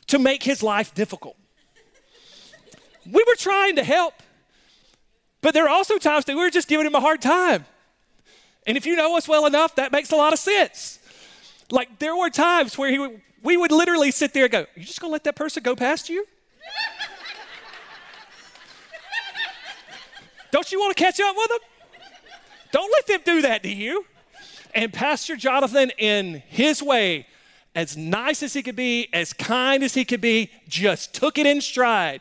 to 0.09 0.19
make 0.19 0.43
his 0.43 0.63
life 0.63 0.95
difficult. 0.95 1.37
We 3.07 3.23
were 3.27 3.37
trying 3.37 3.77
to 3.77 3.85
help, 3.85 4.15
but 5.41 5.55
there 5.55 5.65
are 5.65 5.69
also 5.69 5.99
times 5.99 6.25
that 6.25 6.37
we 6.37 6.43
were 6.43 6.51
just 6.51 6.69
giving 6.69 6.87
him 6.87 6.95
a 6.95 7.01
hard 7.01 7.21
time. 7.21 7.67
And 8.67 8.77
if 8.77 8.87
you 8.87 8.97
know 8.97 9.17
us 9.17 9.29
well 9.29 9.47
enough, 9.47 9.75
that 9.75 9.93
makes 9.93 10.11
a 10.11 10.17
lot 10.17 10.33
of 10.33 10.39
sense. 10.39 10.99
Like 11.71 11.99
there 11.99 12.17
were 12.17 12.31
times 12.31 12.79
where 12.79 12.91
he 12.91 12.99
would, 12.99 13.21
we 13.43 13.57
would 13.57 13.73
literally 13.73 14.11
sit 14.11 14.33
there 14.33 14.45
and 14.45 14.53
go, 14.53 14.67
You 14.75 14.85
just 14.85 15.01
gonna 15.01 15.13
let 15.13 15.25
that 15.25 15.37
person 15.37 15.63
go 15.63 15.77
past 15.77 16.09
you? 16.09 16.27
Don't 20.51 20.71
you 20.71 20.79
want 20.79 20.97
to 20.97 21.03
catch 21.03 21.19
up 21.21 21.35
with 21.37 21.49
them? 21.49 21.59
Don't 22.71 22.93
let 22.93 23.07
them 23.07 23.21
do 23.25 23.43
that 23.43 23.63
to 23.65 23.69
you. 23.69 24.07
And 24.75 24.93
Pastor 24.93 25.37
Jonathan, 25.37 25.91
in 25.99 26.43
his 26.49 26.83
way, 26.83 27.27
as 27.75 27.97
nice 27.97 28.43
as 28.43 28.53
he 28.53 28.63
could 28.63 28.77
be, 28.77 29.09
as 29.13 29.33
kind 29.33 29.83
as 29.83 29.95
he 29.95 30.05
could 30.05 30.21
be, 30.21 30.51
just 30.69 31.15
took 31.15 31.39
it 31.39 31.47
in 31.47 31.61
stride, 31.61 32.21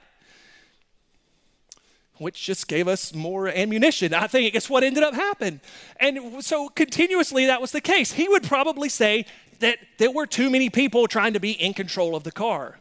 which 2.18 2.44
just 2.44 2.68
gave 2.68 2.88
us 2.88 3.14
more 3.14 3.48
ammunition. 3.48 4.14
I 4.14 4.28
think 4.28 4.56
it's 4.56 4.70
what 4.70 4.84
ended 4.84 5.04
up 5.04 5.14
happening. 5.14 5.62
And 6.00 6.44
so 6.44 6.70
continuously 6.70 7.46
that 7.46 7.62
was 7.62 7.72
the 7.72 7.82
case. 7.82 8.14
He 8.14 8.28
would 8.28 8.44
probably 8.44 8.90
say 8.90 9.26
that 9.60 9.78
there 9.98 10.12
were 10.12 10.26
too 10.26 10.50
many 10.50 10.70
people 10.70 11.08
trying 11.08 11.34
to 11.34 11.40
be 11.40 11.52
in 11.52 11.74
control 11.74 12.16
of 12.16 12.24
the 12.24 12.32
car. 12.32 12.80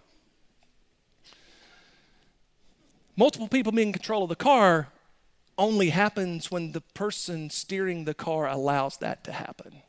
Multiple 3.17 3.49
people 3.49 3.73
being 3.73 3.89
in 3.89 3.93
control 3.93 4.23
of 4.23 4.31
the 4.31 4.37
car 4.37 4.89
only 5.59 5.91
happens 5.91 6.51
when 6.51 6.73
the 6.73 6.81
person 6.81 7.51
steering 7.51 8.05
the 8.05 8.15
car 8.15 8.49
allows 8.49 8.97
that 8.99 9.23
to 9.25 9.33
happen. 9.33 9.83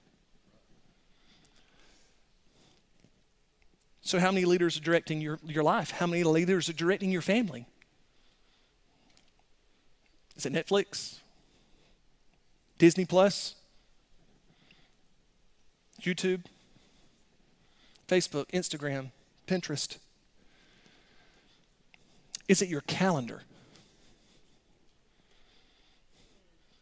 So, 4.06 4.20
how 4.20 4.32
many 4.32 4.46
leaders 4.46 4.78
are 4.78 4.82
directing 4.82 5.22
your, 5.22 5.40
your 5.46 5.64
life? 5.64 5.92
How 5.92 6.06
many 6.06 6.24
leaders 6.26 6.68
are 6.68 6.74
directing 6.74 7.10
your 7.10 7.22
family? 7.22 7.66
Is 10.36 10.46
it 10.46 10.52
Netflix? 10.52 11.20
Disney 12.78 13.06
Plus? 13.06 13.56
YouTube? 16.02 16.44
Facebook? 18.10 18.52
Instagram? 18.52 19.12
Pinterest? 19.48 19.98
Is 22.50 22.62
it 22.62 22.68
your 22.68 22.82
calendar? 22.82 23.44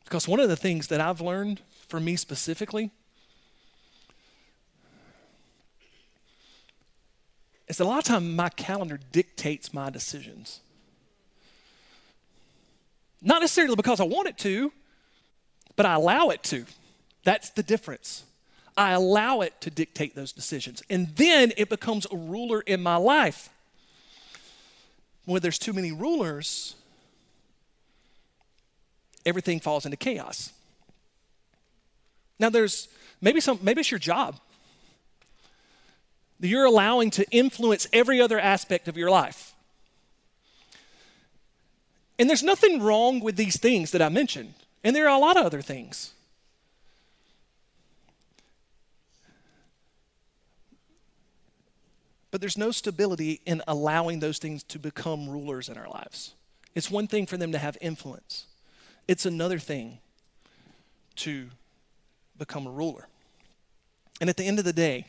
Because 0.06 0.28
one 0.28 0.40
of 0.40 0.50
the 0.50 0.56
things 0.56 0.88
that 0.88 1.00
I've 1.00 1.22
learned 1.22 1.62
for 1.88 2.00
me 2.00 2.16
specifically 2.16 2.90
is 7.72 7.80
a 7.80 7.86
lot 7.86 8.00
of 8.00 8.04
times 8.04 8.26
my 8.26 8.50
calendar 8.50 9.00
dictates 9.12 9.74
my 9.74 9.90
decisions. 9.90 10.60
Not 13.22 13.42
necessarily 13.42 13.76
because 13.76 14.00
I 14.00 14.04
want 14.04 14.28
it 14.28 14.38
to, 14.40 14.74
but 15.76 15.86
I 15.86 15.94
allow 15.94 16.30
it 16.30 16.44
to. 16.44 16.66
That's 17.24 17.50
the 17.52 17.64
difference. 17.64 18.26
I 18.76 18.92
allow 18.92 19.42
it 19.42 19.60
to 19.62 19.70
dictate 19.70 20.16
those 20.16 20.32
decisions. 20.32 20.84
And 20.90 21.16
then 21.16 21.54
it 21.56 21.70
becomes 21.70 22.08
a 22.12 22.18
ruler 22.18 22.62
in 22.62 22.82
my 22.82 22.98
life. 22.98 23.50
When 25.26 25.42
there's 25.42 25.60
too 25.60 25.74
many 25.74 25.92
rulers, 25.92 26.76
everything 29.26 29.60
falls 29.60 29.86
into 29.86 29.98
chaos. 29.98 30.52
Now 32.40 32.50
there's 32.50 32.88
maybe 33.22 33.40
some 33.40 33.60
maybe 33.62 33.82
it's 33.82 33.92
your 33.92 34.00
job 34.00 34.40
you're 36.50 36.66
allowing 36.66 37.12
to 37.12 37.30
influence 37.30 37.88
every 37.94 38.20
other 38.20 38.40
aspect 38.40 38.88
of 38.88 38.98
your 38.98 39.10
life. 39.10 39.54
And 42.18 42.30
there's 42.30 42.44
nothing 42.44 42.82
wrong 42.82 43.20
with 43.20 43.36
these 43.36 43.60
things 43.60 43.92
that 43.92 44.02
I 44.02 44.10
mentioned, 44.10 44.54
and 44.84 44.96
there 44.96 45.08
are 45.08 45.16
a 45.16 45.20
lot 45.20 45.38
of 45.38 45.46
other 45.46 45.62
things. 45.62 46.14
But 52.32 52.40
there's 52.40 52.58
no 52.58 52.72
stability 52.72 53.42
in 53.46 53.62
allowing 53.68 54.20
those 54.20 54.38
things 54.38 54.64
to 54.64 54.80
become 54.80 55.30
rulers 55.30 55.68
in 55.68 55.78
our 55.78 55.90
lives. 55.90 56.34
It's 56.74 56.90
one 56.90 57.08
thing 57.08 57.26
for 57.26 57.38
them 57.38 57.52
to 57.52 57.58
have 57.58 57.78
influence, 57.82 58.46
it's 59.08 59.26
another 59.26 59.60
thing 59.60 60.00
to 61.18 61.50
become 62.38 62.66
a 62.66 62.72
ruler. 62.72 63.08
And 64.20 64.30
at 64.30 64.38
the 64.38 64.46
end 64.46 64.60
of 64.60 64.66
the 64.66 64.74
day, 64.74 65.06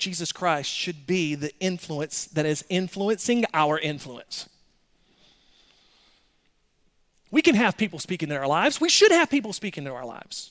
Jesus 0.00 0.32
Christ 0.32 0.70
should 0.70 1.06
be 1.06 1.34
the 1.34 1.52
influence 1.60 2.24
that 2.26 2.46
is 2.46 2.64
influencing 2.68 3.44
our 3.54 3.78
influence. 3.78 4.48
We 7.30 7.42
can 7.42 7.54
have 7.54 7.76
people 7.76 7.98
speaking 7.98 8.30
in 8.30 8.36
our 8.36 8.46
lives. 8.46 8.80
We 8.80 8.88
should 8.88 9.12
have 9.12 9.30
people 9.30 9.52
speaking 9.52 9.84
in 9.84 9.92
our 9.92 10.04
lives. 10.04 10.50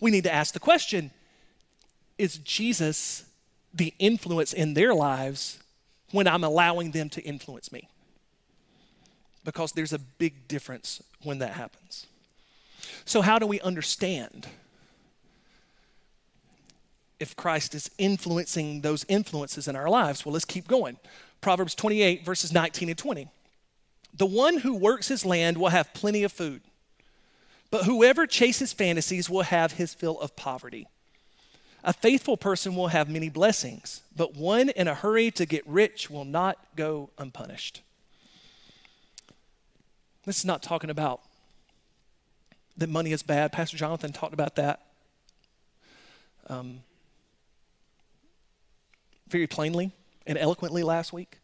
We 0.00 0.10
need 0.10 0.24
to 0.24 0.32
ask 0.32 0.54
the 0.54 0.60
question 0.60 1.10
Is 2.18 2.38
Jesus 2.38 3.24
the 3.74 3.94
influence 3.98 4.52
in 4.52 4.74
their 4.74 4.94
lives 4.94 5.58
when 6.10 6.28
I'm 6.28 6.44
allowing 6.44 6.92
them 6.92 7.08
to 7.10 7.22
influence 7.22 7.72
me? 7.72 7.88
Because 9.44 9.72
there's 9.72 9.92
a 9.92 9.98
big 9.98 10.46
difference 10.46 11.02
when 11.22 11.38
that 11.38 11.54
happens. 11.54 12.06
So, 13.04 13.22
how 13.22 13.38
do 13.38 13.46
we 13.46 13.60
understand? 13.60 14.46
If 17.22 17.36
Christ 17.36 17.74
is 17.74 17.88
influencing 17.98 18.80
those 18.80 19.06
influences 19.08 19.68
in 19.68 19.76
our 19.76 19.88
lives. 19.88 20.26
Well, 20.26 20.32
let's 20.32 20.44
keep 20.44 20.66
going. 20.66 20.98
Proverbs 21.40 21.74
28, 21.76 22.24
verses 22.24 22.52
19 22.52 22.88
and 22.88 22.98
20. 22.98 23.28
The 24.12 24.26
one 24.26 24.58
who 24.58 24.74
works 24.74 25.06
his 25.08 25.24
land 25.24 25.56
will 25.56 25.68
have 25.68 25.94
plenty 25.94 26.24
of 26.24 26.32
food, 26.32 26.62
but 27.70 27.84
whoever 27.84 28.26
chases 28.26 28.72
fantasies 28.72 29.30
will 29.30 29.42
have 29.42 29.72
his 29.72 29.94
fill 29.94 30.20
of 30.20 30.36
poverty. 30.36 30.88
A 31.84 31.92
faithful 31.92 32.36
person 32.36 32.74
will 32.74 32.88
have 32.88 33.08
many 33.08 33.28
blessings, 33.28 34.02
but 34.14 34.36
one 34.36 34.68
in 34.68 34.88
a 34.88 34.94
hurry 34.94 35.30
to 35.30 35.46
get 35.46 35.66
rich 35.66 36.10
will 36.10 36.24
not 36.24 36.58
go 36.76 37.10
unpunished. 37.18 37.82
This 40.24 40.38
is 40.38 40.44
not 40.44 40.62
talking 40.62 40.90
about 40.90 41.20
that 42.76 42.88
money 42.88 43.12
is 43.12 43.22
bad. 43.22 43.52
Pastor 43.52 43.76
Jonathan 43.76 44.12
talked 44.12 44.34
about 44.34 44.56
that. 44.56 44.80
Um, 46.48 46.80
very 49.32 49.48
plainly 49.48 49.90
and 50.26 50.38
eloquently 50.38 50.82
last 50.82 51.12
week. 51.12 51.38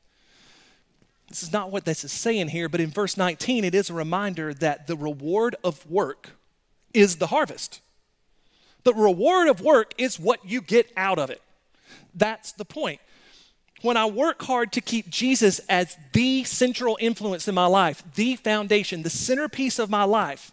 This 1.29 1.43
is 1.43 1.53
not 1.53 1.71
what 1.71 1.85
this 1.85 2.05
is 2.05 2.13
saying 2.13 2.49
here, 2.49 2.69
but 2.69 2.81
in 2.81 2.91
verse 2.91 3.17
19, 3.17 3.65
it 3.65 3.75
is 3.75 3.91
a 3.91 3.95
reminder 3.95 4.55
that 4.55 4.87
the 4.87 4.97
reward 4.97 5.57
of 5.65 5.91
work 5.91 6.31
is 6.95 7.17
the 7.17 7.27
harvest. 7.27 7.81
The 8.85 8.95
reward 8.95 9.49
of 9.49 9.61
work 9.61 9.93
is 9.99 10.19
what 10.19 10.45
you 10.45 10.61
get 10.61 10.91
out 10.97 11.19
of 11.19 11.29
it. 11.29 11.43
That's 12.15 12.53
the 12.53 12.65
point. 12.65 13.01
When 13.83 13.97
I 13.97 14.07
work 14.07 14.43
hard 14.43 14.73
to 14.73 14.81
keep 14.81 15.09
Jesus 15.09 15.61
as 15.69 15.97
the 16.13 16.45
central 16.45 16.97
influence 17.01 17.47
in 17.47 17.55
my 17.55 17.67
life, 17.67 18.03
the 18.15 18.37
foundation, 18.37 19.03
the 19.03 19.11
centerpiece 19.11 19.79
of 19.79 19.91
my 19.91 20.05
life, 20.05 20.53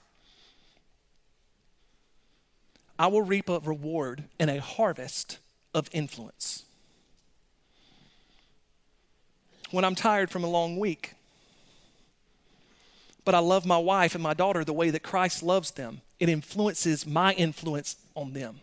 I 2.99 3.07
will 3.07 3.23
reap 3.23 3.49
a 3.49 3.59
reward 3.59 4.25
and 4.39 4.49
a 4.49 4.61
harvest 4.61 5.39
of 5.73 5.89
influence 5.91 6.64
when 9.71 9.83
I'm 9.83 9.95
tired 9.95 10.29
from 10.29 10.43
a 10.43 10.49
long 10.49 10.77
week. 10.77 11.13
But 13.23 13.35
I 13.35 13.39
love 13.39 13.65
my 13.65 13.77
wife 13.77 14.13
and 14.13 14.23
my 14.23 14.33
daughter 14.33 14.63
the 14.63 14.73
way 14.73 14.91
that 14.91 15.03
Christ 15.03 15.41
loves 15.41 15.71
them. 15.71 16.01
it 16.19 16.29
influences 16.29 17.05
my 17.05 17.33
influence 17.33 17.97
on 18.15 18.33
them. 18.33 18.61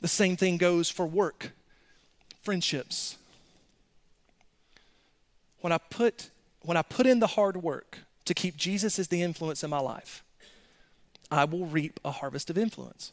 The 0.00 0.08
same 0.08 0.36
thing 0.36 0.56
goes 0.56 0.90
for 0.90 1.06
work, 1.06 1.52
friendships. 2.42 3.16
When 5.60 5.72
I 5.72 5.78
put 5.78 6.30
when 6.62 6.76
I 6.76 6.82
put 6.82 7.06
in 7.06 7.18
the 7.18 7.26
hard 7.26 7.56
work 7.56 7.98
to 8.24 8.34
keep 8.34 8.56
Jesus 8.56 8.98
as 8.98 9.08
the 9.08 9.22
influence 9.22 9.64
in 9.64 9.70
my 9.70 9.80
life, 9.80 10.22
I 11.30 11.44
will 11.44 11.66
reap 11.66 11.98
a 12.04 12.12
harvest 12.12 12.50
of 12.50 12.58
influence. 12.58 13.12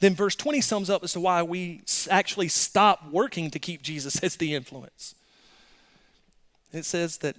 Then 0.00 0.14
verse 0.14 0.34
20 0.34 0.60
sums 0.62 0.90
up 0.90 1.04
as 1.04 1.12
to 1.12 1.20
why 1.20 1.42
we 1.42 1.82
actually 2.10 2.48
stop 2.48 3.10
working 3.10 3.50
to 3.50 3.58
keep 3.58 3.82
Jesus 3.82 4.18
as 4.22 4.36
the 4.36 4.54
influence. 4.54 5.14
It 6.72 6.84
says 6.84 7.18
that 7.18 7.36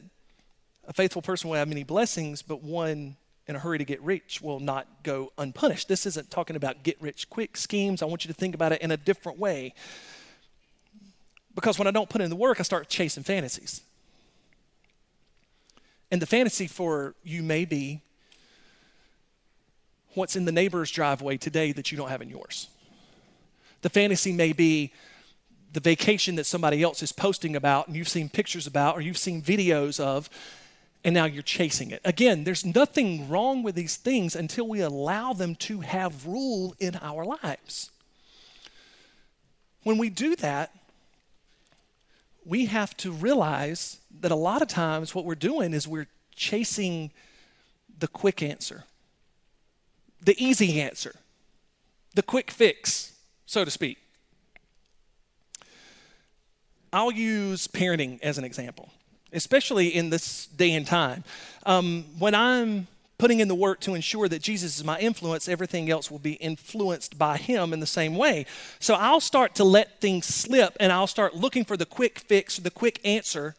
a 0.88 0.94
faithful 0.94 1.22
person 1.22 1.50
will 1.50 1.58
have 1.58 1.68
many 1.68 1.84
blessings, 1.84 2.42
but 2.42 2.64
one 2.64 3.16
in 3.48 3.56
a 3.56 3.60
hurry 3.60 3.80
to 3.80 3.84
get 3.84 4.02
rich 4.02 4.42
will 4.42 4.60
not 4.60 4.88
go 5.04 5.32
unpunished. 5.38 5.88
This 5.88 6.06
isn't 6.06 6.30
talking 6.30 6.56
about 6.56 6.84
get 6.84 7.02
rich 7.02 7.30
quick 7.30 7.58
schemes. 7.58 8.02
I 8.02 8.06
want 8.06 8.24
you 8.24 8.28
to 8.28 8.34
think 8.34 8.54
about 8.54 8.72
it 8.72 8.82
in 8.82 8.92
a 8.92 8.98
different 8.98 9.40
way. 9.40 9.74
Because 11.56 11.80
when 11.80 11.88
I 11.88 11.92
don't 11.92 12.10
put 12.10 12.22
in 12.22 12.30
the 12.30 12.36
work, 12.36 12.60
I 12.60 12.64
start 12.64 12.90
chasing 12.90 13.24
fantasies. 13.24 13.82
And 16.12 16.22
the 16.22 16.26
fantasy 16.26 16.68
for 16.68 17.16
you 17.24 17.42
may 17.42 17.66
be 17.66 18.02
what's 20.14 20.36
in 20.36 20.46
the 20.46 20.52
neighbor's 20.52 20.92
driveway 20.92 21.38
today 21.38 21.72
that 21.72 21.92
you 21.92 21.98
don't 21.98 22.10
have 22.10 22.22
in 22.22 22.30
yours. 22.30 22.68
The 23.82 23.90
fantasy 23.90 24.32
may 24.32 24.54
be 24.54 24.94
the 25.74 25.80
vacation 25.80 26.36
that 26.36 26.46
somebody 26.46 26.84
else 26.84 27.02
is 27.02 27.12
posting 27.12 27.56
about 27.56 27.88
and 27.88 27.96
you've 27.96 28.10
seen 28.10 28.30
pictures 28.30 28.68
about 28.68 28.96
or 28.96 29.02
you've 29.02 29.18
seen 29.18 29.42
videos 29.42 30.00
of, 30.00 30.30
and 31.04 31.16
now 31.16 31.26
you're 31.26 31.42
chasing 31.42 31.92
it. 31.92 32.02
Again, 32.06 32.44
there's 32.44 32.66
nothing 32.66 33.28
wrong 33.30 33.64
with 33.64 33.76
these 33.76 33.96
things 33.96 34.36
until 34.36 34.68
we 34.68 34.82
allow 34.82 35.34
them 35.34 35.56
to 35.56 35.80
have 35.80 36.28
rule 36.28 36.76
in 36.80 36.96
our 37.02 37.26
lives. 37.26 37.90
When 39.84 39.98
we 39.98 40.10
do 40.10 40.36
that, 40.38 40.76
we 42.46 42.66
have 42.66 42.96
to 42.98 43.12
realize 43.12 44.00
that 44.20 44.32
a 44.32 44.36
lot 44.36 44.62
of 44.62 44.68
times 44.68 45.16
what 45.16 45.26
we're 45.26 45.36
doing 45.36 45.74
is 45.74 45.88
we're 45.88 46.08
chasing 46.36 47.12
the 47.98 48.08
quick 48.08 48.44
answer 48.44 48.84
the 50.22 50.36
easy 50.44 50.80
answer, 50.82 51.16
the 52.14 52.24
quick 52.24 52.52
fix, 52.52 53.14
so 53.46 53.66
to 53.66 53.72
speak. 53.72 53.98
I'll 56.94 57.12
use 57.12 57.68
parenting 57.68 58.20
as 58.22 58.38
an 58.38 58.44
example, 58.44 58.92
especially 59.32 59.88
in 59.88 60.10
this 60.10 60.48
day 60.48 60.74
and 60.74 60.86
time. 60.86 61.24
Um, 61.66 62.06
when 62.20 62.36
I'm 62.36 62.88
putting 63.18 63.40
in 63.40 63.48
the 63.48 63.56
work 63.56 63.80
to 63.80 63.94
ensure 63.94 64.28
that 64.28 64.42
Jesus 64.42 64.78
is 64.78 64.84
my 64.84 65.00
influence, 65.00 65.48
everything 65.48 65.90
else 65.90 66.12
will 66.12 66.20
be 66.20 66.34
influenced 66.34 67.18
by 67.18 67.38
Him 67.38 67.72
in 67.72 67.80
the 67.80 67.86
same 67.86 68.16
way. 68.16 68.46
So 68.80 68.96
I'll 68.96 69.20
start 69.20 69.56
to 69.56 69.64
let 69.64 70.02
things 70.02 70.26
slip 70.26 70.76
and 70.80 70.92
I'll 70.92 71.08
start 71.08 71.36
looking 71.36 71.64
for 71.64 71.78
the 71.78 71.86
quick 71.86 72.20
fix, 72.20 72.58
the 72.58 72.72
quick 72.72 73.00
answer, 73.06 73.56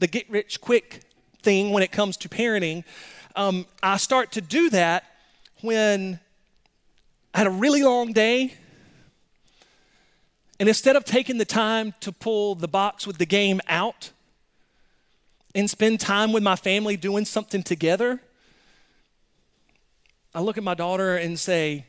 the 0.00 0.06
get 0.06 0.28
rich 0.28 0.60
quick 0.60 1.02
thing 1.40 1.70
when 1.70 1.82
it 1.82 1.92
comes 1.92 2.16
to 2.18 2.28
parenting. 2.28 2.84
Um, 3.36 3.66
I 3.82 3.96
start 3.96 4.32
to 4.32 4.40
do 4.40 4.68
that 4.70 5.04
when 5.62 6.20
I 7.34 7.38
had 7.38 7.46
a 7.46 7.50
really 7.50 7.82
long 7.82 8.12
day, 8.12 8.54
and 10.58 10.68
instead 10.68 10.96
of 10.96 11.04
taking 11.04 11.38
the 11.38 11.44
time 11.44 11.94
to 12.00 12.12
pull 12.12 12.54
the 12.54 12.68
box 12.68 13.06
with 13.06 13.18
the 13.18 13.26
game 13.26 13.60
out 13.68 14.10
and 15.54 15.70
spend 15.70 16.00
time 16.00 16.32
with 16.32 16.42
my 16.42 16.56
family 16.56 16.96
doing 16.96 17.24
something 17.24 17.62
together, 17.62 18.20
I 20.34 20.40
look 20.40 20.58
at 20.58 20.64
my 20.64 20.74
daughter 20.74 21.16
and 21.16 21.38
say, 21.38 21.86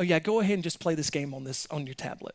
"Oh 0.00 0.04
yeah, 0.04 0.18
go 0.18 0.40
ahead 0.40 0.54
and 0.54 0.62
just 0.62 0.80
play 0.80 0.94
this 0.94 1.10
game 1.10 1.34
on 1.34 1.44
this 1.44 1.66
on 1.70 1.86
your 1.86 1.94
tablet 1.94 2.34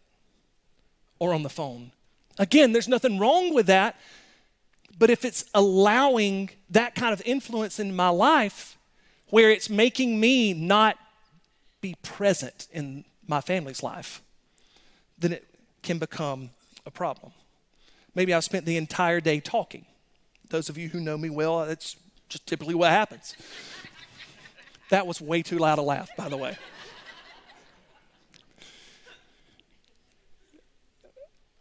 or 1.20 1.34
on 1.34 1.44
the 1.44 1.50
phone." 1.50 1.92
Again, 2.38 2.72
there's 2.72 2.88
nothing 2.88 3.20
wrong 3.20 3.54
with 3.54 3.68
that, 3.68 4.00
but 4.98 5.10
if 5.10 5.26
it's 5.26 5.46
allowing 5.54 6.50
that 6.70 6.96
kind 6.96 7.14
of 7.14 7.22
influence 7.26 7.80
in 7.80 7.96
my 7.96 8.10
life, 8.10 8.78
where 9.34 9.50
it's 9.50 9.68
making 9.68 10.20
me 10.20 10.54
not 10.54 10.96
be 11.82 11.96
present 12.04 12.68
in 12.72 13.04
my 13.26 13.42
family's 13.42 13.82
life, 13.82 14.22
then 15.18 15.32
it 15.34 15.44
can 15.82 15.98
become 15.98 16.52
a 16.86 16.92
problem. 16.92 17.32
Maybe 18.14 18.32
I've 18.32 18.44
spent 18.44 18.68
the 18.68 18.78
entire 18.78 19.20
day 19.20 19.40
talking. 19.40 19.88
Those 20.52 20.70
of 20.70 20.78
you 20.78 20.90
who 20.90 21.00
know 21.00 21.18
me 21.18 21.32
well, 21.32 21.66
that's 21.66 21.96
just 22.30 22.46
typically 22.46 22.76
what 22.76 22.92
happens. 22.92 23.36
that 24.92 25.08
was 25.08 25.20
way 25.20 25.42
too 25.42 25.58
loud 25.58 25.80
a 25.80 25.82
laugh, 25.82 26.12
by 26.16 26.30
the 26.30 26.38
way. 26.38 26.56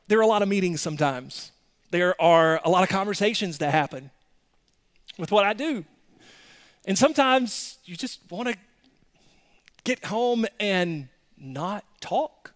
there 0.08 0.18
are 0.18 0.22
a 0.22 0.26
lot 0.26 0.42
of 0.42 0.48
meetings 0.48 0.82
sometimes. 0.82 1.52
There 1.90 2.20
are 2.20 2.60
a 2.66 2.68
lot 2.68 2.82
of 2.82 2.90
conversations 2.90 3.56
that 3.58 3.70
happen 3.70 4.10
with 5.16 5.32
what 5.32 5.46
I 5.46 5.54
do. 5.54 5.86
And 6.84 6.98
sometimes 6.98 7.78
you 7.84 7.96
just 7.96 8.20
want 8.30 8.48
to 8.48 8.56
get 9.84 10.04
home 10.04 10.46
and 10.58 11.08
not 11.36 11.84
talk. 12.00 12.52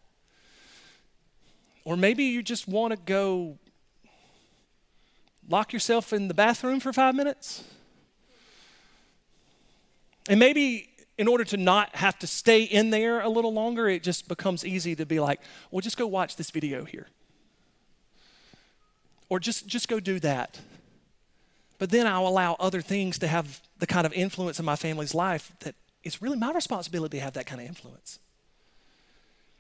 Or 1.85 1.97
maybe 1.97 2.25
you 2.25 2.43
just 2.43 2.67
want 2.67 2.93
to 2.93 2.97
go 2.97 3.59
lock 5.49 5.73
yourself 5.73 6.12
in 6.12 6.29
the 6.29 6.35
bathroom 6.35 6.81
for 6.81 6.93
five 6.93 7.15
minutes. 7.15 7.62
And 10.29 10.41
maybe 10.41 10.91
in 11.19 11.29
order 11.29 11.45
to 11.45 11.57
not 11.57 11.95
have 11.97 12.19
to 12.19 12.27
stay 12.27 12.65
in 12.65 12.91
there 12.91 13.21
a 13.21 13.29
little 13.29 13.53
longer, 13.53 13.89
it 13.89 14.03
just 14.03 14.29
becomes 14.29 14.65
easy 14.65 14.97
to 14.97 15.07
be 15.07 15.21
like, 15.21 15.41
well, 15.71 15.81
just 15.81 15.97
go 15.97 16.07
watch 16.07 16.37
this 16.37 16.51
video 16.51 16.85
here. 16.85 17.07
Or 19.29 19.41
just, 19.41 19.67
just 19.67 19.89
go 19.89 20.01
do 20.01 20.21
that. 20.21 20.61
But 21.79 21.91
then 21.91 22.07
I'll 22.07 22.27
allow 22.27 22.57
other 22.59 22.81
things 22.81 23.19
to 23.19 23.27
have 23.27 23.61
the 23.79 23.87
kind 23.87 24.07
of 24.07 24.12
influence 24.12 24.59
in 24.59 24.65
my 24.65 24.77
family's 24.77 25.15
life 25.15 25.53
that 25.61 25.75
it's 26.03 26.23
really 26.23 26.39
my 26.39 26.53
responsibility 26.53 27.19
to 27.19 27.25
have 27.25 27.35
that 27.35 27.47
kind 27.47 27.61
of 27.61 27.67
influence. 27.67 28.19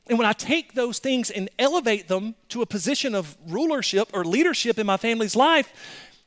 And 0.08 0.18
when 0.18 0.26
I 0.26 0.32
take 0.32 0.74
those 0.74 0.98
things 0.98 1.30
and 1.30 1.50
elevate 1.58 2.08
them 2.08 2.36
to 2.50 2.62
a 2.62 2.66
position 2.66 3.14
of 3.14 3.36
rulership 3.48 4.08
or 4.12 4.24
leadership 4.24 4.78
in 4.78 4.86
my 4.86 4.96
family's 4.96 5.34
life, 5.34 5.72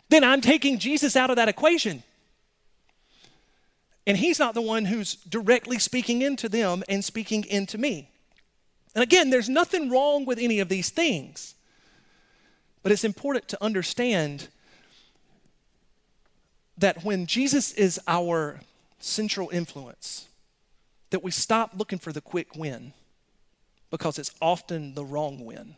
then 0.09 0.23
I'm 0.23 0.41
taking 0.41 0.79
Jesus 0.79 1.15
out 1.15 1.29
of 1.29 1.37
that 1.37 1.47
equation. 1.47 2.03
And 4.05 4.17
he's 4.17 4.39
not 4.39 4.53
the 4.53 4.61
one 4.61 4.85
who's 4.85 5.15
directly 5.15 5.79
speaking 5.79 6.21
into 6.21 6.49
them 6.49 6.83
and 6.89 7.05
speaking 7.05 7.45
into 7.45 7.77
me. 7.77 8.09
And 8.95 9.03
again, 9.03 9.29
there's 9.29 9.47
nothing 9.47 9.89
wrong 9.89 10.25
with 10.25 10.39
any 10.39 10.59
of 10.59 10.67
these 10.67 10.89
things. 10.89 11.55
But 12.81 12.91
it's 12.91 13.03
important 13.03 13.47
to 13.49 13.63
understand 13.63 14.49
that 16.79 17.03
when 17.03 17.25
Jesus 17.25 17.73
is 17.73 17.99
our 18.07 18.61
central 18.99 19.49
influence, 19.49 20.27
that 21.09 21.23
we 21.23 21.31
stop 21.31 21.71
looking 21.75 21.99
for 21.99 22.13
the 22.13 22.21
quick 22.21 22.55
win 22.55 22.93
because 23.91 24.17
it's 24.17 24.31
often 24.41 24.93
the 24.93 25.03
wrong 25.03 25.43
win. 25.43 25.75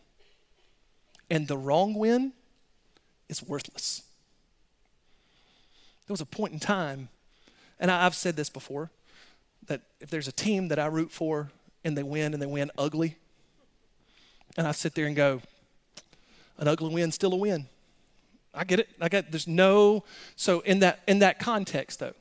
And 1.29 1.47
the 1.47 1.57
wrong 1.57 1.95
win 1.95 2.33
is 3.29 3.41
worthless. 3.41 4.03
There 6.05 6.13
was 6.13 6.21
a 6.21 6.25
point 6.25 6.53
in 6.53 6.59
time, 6.59 7.09
and 7.79 7.89
I've 7.89 8.15
said 8.15 8.35
this 8.35 8.49
before, 8.49 8.91
that 9.67 9.81
if 9.99 10.09
there's 10.09 10.27
a 10.27 10.33
team 10.33 10.67
that 10.67 10.79
I 10.79 10.87
root 10.87 11.11
for 11.11 11.51
and 11.83 11.97
they 11.97 12.03
win 12.03 12.33
and 12.33 12.41
they 12.41 12.47
win 12.47 12.69
ugly, 12.77 13.15
and 14.57 14.67
I 14.67 14.71
sit 14.71 14.93
there 14.93 15.05
and 15.05 15.15
go, 15.15 15.41
an 16.57 16.67
ugly 16.67 16.93
win 16.93 17.11
still 17.11 17.33
a 17.33 17.37
win. 17.37 17.67
I 18.53 18.63
get 18.63 18.79
it. 18.79 18.89
I 18.99 19.09
get 19.09 19.31
there's 19.31 19.47
no 19.47 20.03
so 20.35 20.59
in 20.61 20.79
that 20.79 20.99
in 21.07 21.19
that 21.19 21.39
context 21.39 21.99
though. 21.99 22.13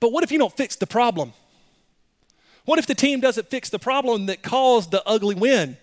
But 0.00 0.12
what 0.12 0.24
if 0.24 0.32
you 0.32 0.38
don't 0.38 0.56
fix 0.56 0.76
the 0.76 0.86
problem? 0.86 1.32
What 2.64 2.78
if 2.78 2.86
the 2.86 2.94
team 2.94 3.20
doesn't 3.20 3.48
fix 3.48 3.70
the 3.70 3.78
problem 3.78 4.26
that 4.26 4.42
caused 4.42 4.90
the 4.90 5.02
ugly 5.06 5.34
win? 5.34 5.76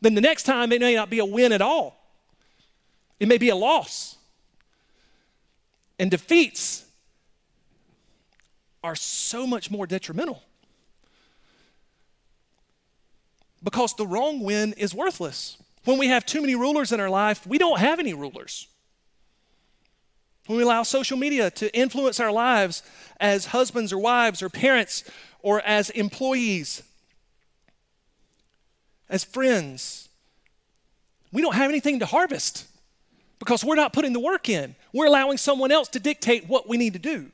Then 0.00 0.14
the 0.14 0.20
next 0.20 0.44
time 0.44 0.72
it 0.72 0.80
may 0.80 0.94
not 0.94 1.10
be 1.10 1.18
a 1.18 1.24
win 1.24 1.52
at 1.52 1.60
all. 1.60 1.98
It 3.18 3.26
may 3.26 3.38
be 3.38 3.48
a 3.48 3.56
loss. 3.56 4.16
And 5.98 6.10
defeats 6.10 6.84
are 8.84 8.94
so 8.94 9.46
much 9.46 9.70
more 9.70 9.86
detrimental. 9.86 10.42
Because 13.62 13.94
the 13.94 14.06
wrong 14.06 14.44
win 14.44 14.72
is 14.74 14.94
worthless. 14.94 15.58
When 15.88 15.96
we 15.96 16.08
have 16.08 16.26
too 16.26 16.42
many 16.42 16.54
rulers 16.54 16.92
in 16.92 17.00
our 17.00 17.08
life, 17.08 17.46
we 17.46 17.56
don't 17.56 17.78
have 17.78 17.98
any 17.98 18.12
rulers. 18.12 18.68
When 20.46 20.58
we 20.58 20.62
allow 20.62 20.82
social 20.82 21.16
media 21.16 21.50
to 21.52 21.74
influence 21.74 22.20
our 22.20 22.30
lives 22.30 22.82
as 23.18 23.46
husbands 23.46 23.90
or 23.90 23.98
wives 23.98 24.42
or 24.42 24.50
parents 24.50 25.02
or 25.40 25.62
as 25.62 25.88
employees, 25.88 26.82
as 29.08 29.24
friends, 29.24 30.10
we 31.32 31.40
don't 31.40 31.54
have 31.54 31.70
anything 31.70 32.00
to 32.00 32.04
harvest 32.04 32.66
because 33.38 33.64
we're 33.64 33.74
not 33.74 33.94
putting 33.94 34.12
the 34.12 34.20
work 34.20 34.50
in. 34.50 34.76
We're 34.92 35.06
allowing 35.06 35.38
someone 35.38 35.72
else 35.72 35.88
to 35.88 36.00
dictate 36.00 36.46
what 36.46 36.68
we 36.68 36.76
need 36.76 36.92
to 36.92 36.98
do. 36.98 37.30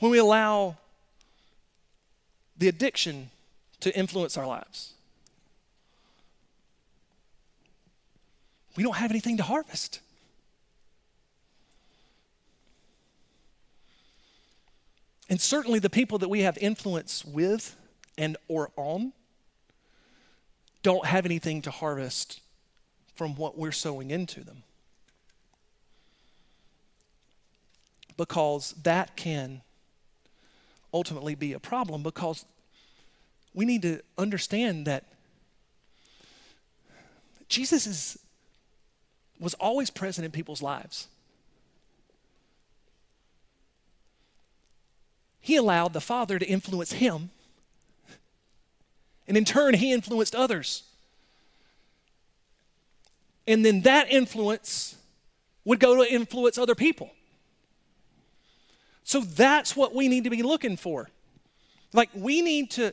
when 0.00 0.10
we 0.10 0.18
allow 0.18 0.76
the 2.56 2.66
addiction 2.66 3.30
to 3.78 3.96
influence 3.96 4.36
our 4.36 4.46
lives. 4.46 4.94
We 8.78 8.84
don't 8.84 8.94
have 8.94 9.10
anything 9.10 9.38
to 9.38 9.42
harvest. 9.42 9.98
And 15.28 15.40
certainly 15.40 15.80
the 15.80 15.90
people 15.90 16.18
that 16.18 16.28
we 16.28 16.42
have 16.42 16.56
influence 16.58 17.24
with 17.24 17.74
and 18.16 18.36
or 18.46 18.70
on 18.76 19.14
don't 20.84 21.06
have 21.06 21.26
anything 21.26 21.60
to 21.62 21.72
harvest 21.72 22.40
from 23.16 23.34
what 23.34 23.58
we're 23.58 23.72
sowing 23.72 24.12
into 24.12 24.44
them. 24.44 24.62
Because 28.16 28.76
that 28.84 29.16
can 29.16 29.62
ultimately 30.94 31.34
be 31.34 31.52
a 31.52 31.58
problem 31.58 32.04
because 32.04 32.44
we 33.54 33.64
need 33.64 33.82
to 33.82 34.02
understand 34.16 34.86
that 34.86 35.02
Jesus 37.48 37.84
is, 37.84 38.18
was 39.38 39.54
always 39.54 39.90
present 39.90 40.24
in 40.24 40.30
people's 40.30 40.62
lives. 40.62 41.08
He 45.40 45.56
allowed 45.56 45.92
the 45.92 46.00
Father 46.00 46.38
to 46.38 46.46
influence 46.46 46.92
him, 46.92 47.30
and 49.26 49.36
in 49.36 49.44
turn, 49.44 49.74
he 49.74 49.92
influenced 49.92 50.34
others. 50.34 50.82
And 53.46 53.64
then 53.64 53.82
that 53.82 54.10
influence 54.12 54.96
would 55.64 55.80
go 55.80 56.02
to 56.02 56.12
influence 56.12 56.58
other 56.58 56.74
people. 56.74 57.10
So 59.04 59.20
that's 59.20 59.74
what 59.74 59.94
we 59.94 60.08
need 60.08 60.24
to 60.24 60.30
be 60.30 60.42
looking 60.42 60.76
for. 60.76 61.08
Like, 61.94 62.10
we 62.14 62.42
need 62.42 62.70
to, 62.72 62.92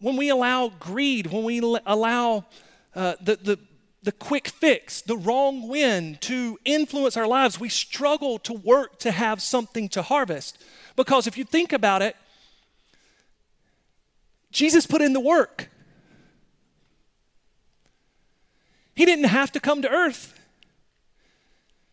when 0.00 0.16
we 0.16 0.30
allow 0.30 0.72
greed, 0.80 1.26
when 1.26 1.44
we 1.44 1.58
allow 1.58 2.46
uh, 2.94 3.16
the, 3.20 3.36
the, 3.36 3.58
the 4.02 4.12
quick 4.12 4.48
fix, 4.48 5.02
the 5.02 5.16
wrong 5.16 5.68
wind 5.68 6.20
to 6.22 6.58
influence 6.64 7.16
our 7.16 7.26
lives, 7.26 7.60
we 7.60 7.68
struggle 7.68 8.38
to 8.40 8.52
work 8.52 8.98
to 9.00 9.10
have 9.10 9.42
something 9.42 9.88
to 9.90 10.02
harvest. 10.02 10.62
Because 10.96 11.26
if 11.26 11.36
you 11.36 11.44
think 11.44 11.72
about 11.72 12.00
it, 12.00 12.16
Jesus 14.50 14.86
put 14.86 15.02
in 15.02 15.12
the 15.12 15.20
work. 15.20 15.68
He 18.94 19.04
didn't 19.04 19.26
have 19.26 19.52
to 19.52 19.60
come 19.60 19.82
to 19.82 19.88
earth. 19.88 20.38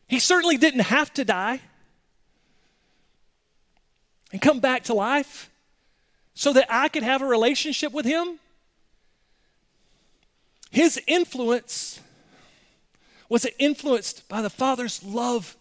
He 0.08 0.20
certainly 0.20 0.58
didn't 0.58 0.82
have 0.82 1.14
to 1.14 1.26
die 1.26 1.62
and 4.32 4.42
come 4.42 4.60
back 4.60 4.84
to 4.86 4.94
life 4.94 5.50
so 6.34 6.54
that 6.54 6.68
I 6.70 6.88
could 6.88 7.04
have 7.04 7.22
a 7.22 7.26
relationship 7.26 7.92
with 7.92 8.06
Him? 8.06 8.40
His 10.72 11.02
influence 11.08 12.00
was 13.30 13.48
influenced 13.60 14.28
by 14.30 14.42
the 14.42 14.50
Father's 14.50 15.04
love 15.04 15.56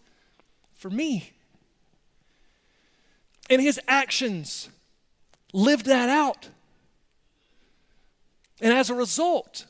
for 0.75 0.89
me. 0.89 1.31
And 3.49 3.61
His 3.61 3.79
actions 3.87 4.69
lived 5.53 5.85
that 5.85 6.09
out. 6.09 6.49
And 8.59 8.73
as 8.73 8.89
a 8.89 8.95
result, 8.95 9.65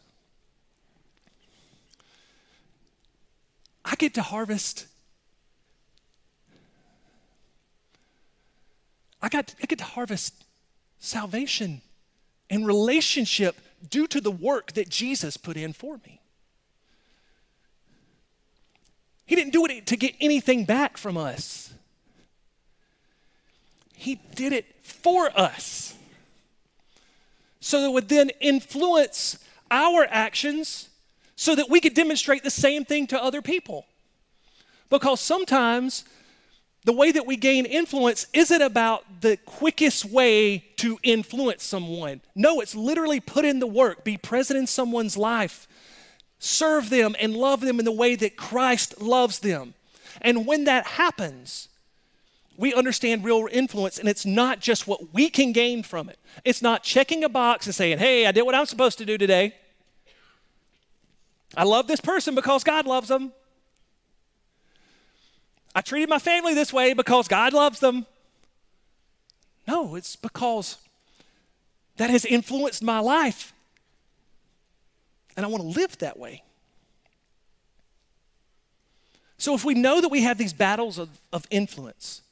I 3.84 3.96
get 3.96 4.14
to 4.16 4.22
harvest 4.22 4.88
I 9.22 9.30
got 9.30 9.54
I 9.62 9.66
get 9.66 9.80
to 9.80 9.86
harvest 9.86 10.46
salvation 11.00 11.82
and 12.50 12.66
relationship 12.66 13.58
due 13.90 14.08
to 14.08 14.22
the 14.22 14.32
work 14.32 14.74
that 14.74 14.90
Jesus 14.90 15.38
put 15.38 15.58
in 15.58 15.74
for 15.74 16.00
me. 16.06 16.22
He 19.26 19.36
didn't 19.36 19.54
do 19.54 19.66
it 19.66 19.86
to 19.88 19.98
get 19.98 20.16
anything 20.22 20.64
back 20.64 20.98
from 20.98 21.18
us. 21.18 21.74
He 23.94 24.16
did 24.36 24.54
it 24.54 24.66
for 24.84 25.30
us. 25.38 25.96
So 27.60 27.82
that 27.82 27.92
would 27.92 28.08
then 28.08 28.30
influence 28.40 29.38
our 29.70 30.08
actions 30.10 30.90
so 31.36 31.56
that 31.56 31.70
we 31.70 31.82
could 31.82 31.94
demonstrate 31.94 32.44
the 32.44 32.50
same 32.50 32.86
thing 32.86 33.08
to 33.08 33.22
other 33.22 33.42
people. 33.42 33.86
Because 34.90 35.20
sometimes 35.20 36.06
the 36.88 36.94
way 36.94 37.12
that 37.12 37.26
we 37.26 37.36
gain 37.36 37.66
influence 37.66 38.28
isn't 38.32 38.62
about 38.62 39.04
the 39.20 39.36
quickest 39.46 40.06
way 40.06 40.60
to 40.78 40.98
influence 41.04 41.66
someone. 41.66 42.22
No, 42.34 42.62
it's 42.62 42.76
literally 42.76 43.20
put 43.20 43.44
in 43.44 43.60
the 43.60 43.68
work, 43.68 44.06
be 44.06 44.16
present 44.16 44.58
in 44.58 44.68
someone's 44.68 45.18
life, 45.18 45.68
serve 46.40 46.90
them, 46.90 47.14
and 47.20 47.36
love 47.36 47.60
them 47.60 47.80
in 47.80 47.84
the 47.84 47.92
way 47.92 48.16
that 48.16 48.38
Christ 48.38 49.02
loves 49.02 49.40
them. 49.40 49.74
And 50.22 50.48
when 50.48 50.64
that 50.64 50.88
happens, 50.88 51.68
we 52.56 52.74
understand 52.74 53.26
real 53.26 53.50
influence, 53.52 54.00
and 54.00 54.08
it's 54.08 54.26
not 54.26 54.62
just 54.62 54.88
what 54.88 55.14
we 55.14 55.30
can 55.30 55.52
gain 55.52 55.84
from 55.84 56.08
it. 56.08 56.18
It's 56.46 56.62
not 56.62 56.84
checking 56.84 57.22
a 57.26 57.30
box 57.30 57.66
and 57.66 57.76
saying, 57.76 57.98
hey, 57.98 58.26
I 58.26 58.32
did 58.32 58.44
what 58.44 58.56
I'm 58.56 58.66
supposed 58.66 58.98
to 59.00 59.06
do 59.06 59.18
today. 59.18 59.54
I 61.54 61.66
love 61.66 61.88
this 61.88 62.00
person 62.00 62.34
because 62.34 62.64
God 62.64 62.88
loves 62.88 63.10
them. 63.10 63.34
I 65.78 65.82
treated 65.82 66.10
my 66.10 66.18
family 66.18 66.56
this 66.56 66.74
way 66.74 66.94
because 66.94 67.28
God 67.28 67.54
loves 67.54 67.80
them. 67.80 68.08
No, 69.68 69.94
it's 69.94 70.16
because 70.16 70.80
that 71.98 72.10
has 72.10 72.26
influenced 72.26 72.82
my 72.82 72.98
life. 72.98 73.54
And 75.36 75.46
I 75.46 75.50
want 75.50 75.62
to 75.62 75.70
live 75.70 75.96
that 76.00 76.18
way. 76.18 76.42
So 79.38 79.54
if 79.54 79.64
we 79.64 79.76
know 79.76 80.02
that 80.02 80.10
we 80.10 80.24
have 80.24 80.40
these 80.40 80.52
battles 80.52 80.98
of, 80.98 81.10
of 81.32 81.46
influence, 81.52 82.24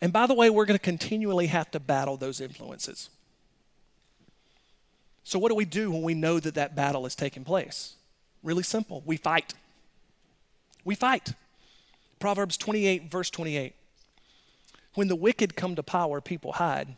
and 0.00 0.12
by 0.12 0.26
the 0.26 0.34
way, 0.34 0.50
we're 0.50 0.66
going 0.66 0.78
to 0.78 0.82
continually 0.82 1.46
have 1.46 1.70
to 1.70 1.78
battle 1.78 2.16
those 2.16 2.40
influences. 2.40 3.10
So, 5.22 5.38
what 5.38 5.50
do 5.50 5.54
we 5.54 5.64
do 5.64 5.92
when 5.92 6.02
we 6.02 6.14
know 6.14 6.40
that 6.40 6.54
that 6.54 6.74
battle 6.74 7.06
is 7.06 7.14
taking 7.14 7.44
place? 7.44 7.94
Really 8.42 8.64
simple 8.64 9.04
we 9.06 9.16
fight. 9.16 9.54
We 10.88 10.94
fight. 10.94 11.34
Proverbs 12.18 12.56
28, 12.56 13.10
verse 13.10 13.28
28. 13.28 13.74
When 14.94 15.08
the 15.08 15.16
wicked 15.16 15.54
come 15.54 15.76
to 15.76 15.82
power, 15.82 16.22
people 16.22 16.52
hide. 16.52 16.96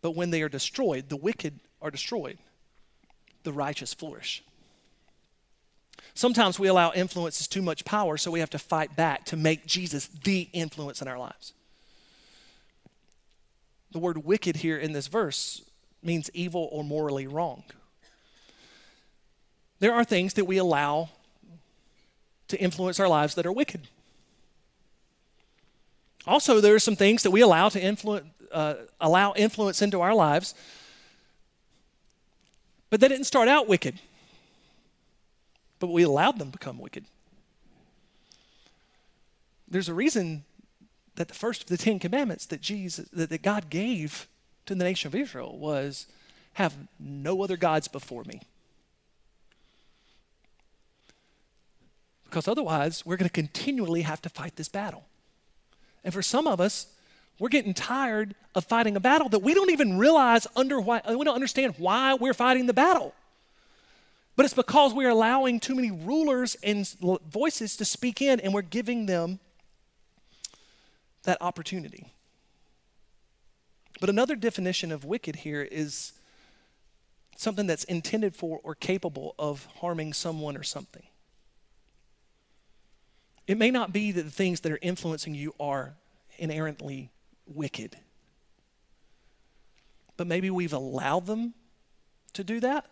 But 0.00 0.12
when 0.12 0.30
they 0.30 0.40
are 0.40 0.48
destroyed, 0.48 1.10
the 1.10 1.18
wicked 1.18 1.60
are 1.82 1.90
destroyed, 1.90 2.38
the 3.42 3.52
righteous 3.52 3.92
flourish. 3.92 4.42
Sometimes 6.14 6.58
we 6.58 6.68
allow 6.68 6.90
influences 6.94 7.46
too 7.46 7.60
much 7.60 7.84
power, 7.84 8.16
so 8.16 8.30
we 8.30 8.40
have 8.40 8.48
to 8.48 8.58
fight 8.58 8.96
back 8.96 9.26
to 9.26 9.36
make 9.36 9.66
Jesus 9.66 10.06
the 10.06 10.48
influence 10.54 11.02
in 11.02 11.06
our 11.06 11.18
lives. 11.18 11.52
The 13.90 13.98
word 13.98 14.24
wicked 14.24 14.56
here 14.56 14.78
in 14.78 14.94
this 14.94 15.08
verse 15.08 15.60
means 16.02 16.30
evil 16.32 16.66
or 16.72 16.82
morally 16.82 17.26
wrong. 17.26 17.64
There 19.80 19.92
are 19.92 20.02
things 20.02 20.32
that 20.32 20.46
we 20.46 20.56
allow 20.56 21.10
to 22.52 22.60
influence 22.60 23.00
our 23.00 23.08
lives 23.08 23.34
that 23.34 23.46
are 23.46 23.52
wicked. 23.52 23.88
Also, 26.26 26.60
there 26.60 26.74
are 26.74 26.78
some 26.78 26.96
things 26.96 27.22
that 27.24 27.32
we 27.32 27.40
allow 27.40 27.68
to 27.68 27.80
influence, 27.80 28.26
uh, 28.52 28.74
allow 29.00 29.32
influence 29.34 29.82
into 29.82 30.00
our 30.00 30.14
lives, 30.14 30.54
but 32.90 33.00
they 33.00 33.08
didn't 33.08 33.24
start 33.24 33.48
out 33.48 33.66
wicked, 33.66 33.98
but 35.80 35.88
we 35.88 36.02
allowed 36.02 36.38
them 36.38 36.52
to 36.52 36.58
become 36.58 36.78
wicked. 36.78 37.06
There's 39.66 39.88
a 39.88 39.94
reason 39.94 40.44
that 41.16 41.28
the 41.28 41.34
first 41.34 41.62
of 41.62 41.68
the 41.68 41.78
Ten 41.78 41.98
Commandments 41.98 42.46
that 42.46 42.60
Jesus, 42.60 43.08
that, 43.12 43.30
that 43.30 43.42
God 43.42 43.70
gave 43.70 44.28
to 44.66 44.74
the 44.74 44.84
nation 44.84 45.08
of 45.08 45.14
Israel 45.14 45.58
was, 45.58 46.06
"Have 46.52 46.74
no 47.00 47.42
other 47.42 47.56
gods 47.56 47.88
before 47.88 48.24
me." 48.24 48.42
Because 52.32 52.48
otherwise 52.48 53.04
we're 53.04 53.18
going 53.18 53.28
to 53.28 53.32
continually 53.32 54.00
have 54.00 54.22
to 54.22 54.30
fight 54.30 54.56
this 54.56 54.66
battle. 54.66 55.04
And 56.02 56.14
for 56.14 56.22
some 56.22 56.46
of 56.46 56.62
us, 56.62 56.86
we're 57.38 57.50
getting 57.50 57.74
tired 57.74 58.34
of 58.54 58.64
fighting 58.64 58.96
a 58.96 59.00
battle 59.00 59.28
that 59.28 59.40
we 59.40 59.52
don't 59.52 59.70
even 59.70 59.98
realize 59.98 60.46
under 60.56 60.80
why 60.80 61.00
uh, 61.00 61.14
we 61.18 61.26
don't 61.26 61.34
understand 61.34 61.74
why 61.76 62.14
we're 62.14 62.32
fighting 62.32 62.64
the 62.64 62.72
battle. 62.72 63.14
But 64.34 64.46
it's 64.46 64.54
because 64.54 64.94
we're 64.94 65.10
allowing 65.10 65.60
too 65.60 65.74
many 65.74 65.90
rulers 65.90 66.56
and 66.62 66.88
voices 67.28 67.76
to 67.76 67.84
speak 67.84 68.22
in 68.22 68.40
and 68.40 68.54
we're 68.54 68.62
giving 68.62 69.04
them 69.04 69.38
that 71.24 71.36
opportunity. 71.42 72.14
But 74.00 74.08
another 74.08 74.36
definition 74.36 74.90
of 74.90 75.04
wicked 75.04 75.36
here 75.36 75.60
is 75.60 76.12
something 77.36 77.66
that's 77.66 77.84
intended 77.84 78.34
for 78.34 78.58
or 78.64 78.74
capable 78.74 79.34
of 79.38 79.66
harming 79.80 80.14
someone 80.14 80.56
or 80.56 80.62
something. 80.62 81.02
It 83.46 83.58
may 83.58 83.70
not 83.70 83.92
be 83.92 84.12
that 84.12 84.22
the 84.22 84.30
things 84.30 84.60
that 84.60 84.72
are 84.72 84.78
influencing 84.82 85.34
you 85.34 85.54
are 85.58 85.94
inerrantly 86.38 87.10
wicked. 87.46 87.96
But 90.16 90.26
maybe 90.26 90.50
we've 90.50 90.72
allowed 90.72 91.26
them 91.26 91.54
to 92.34 92.44
do 92.44 92.60
that 92.60 92.86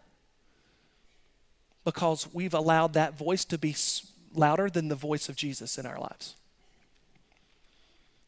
because 1.84 2.28
we've 2.32 2.54
allowed 2.54 2.94
that 2.94 3.16
voice 3.16 3.44
to 3.46 3.58
be 3.58 3.74
louder 4.34 4.68
than 4.68 4.88
the 4.88 4.94
voice 4.94 5.28
of 5.28 5.36
Jesus 5.36 5.78
in 5.78 5.86
our 5.86 5.98
lives. 5.98 6.34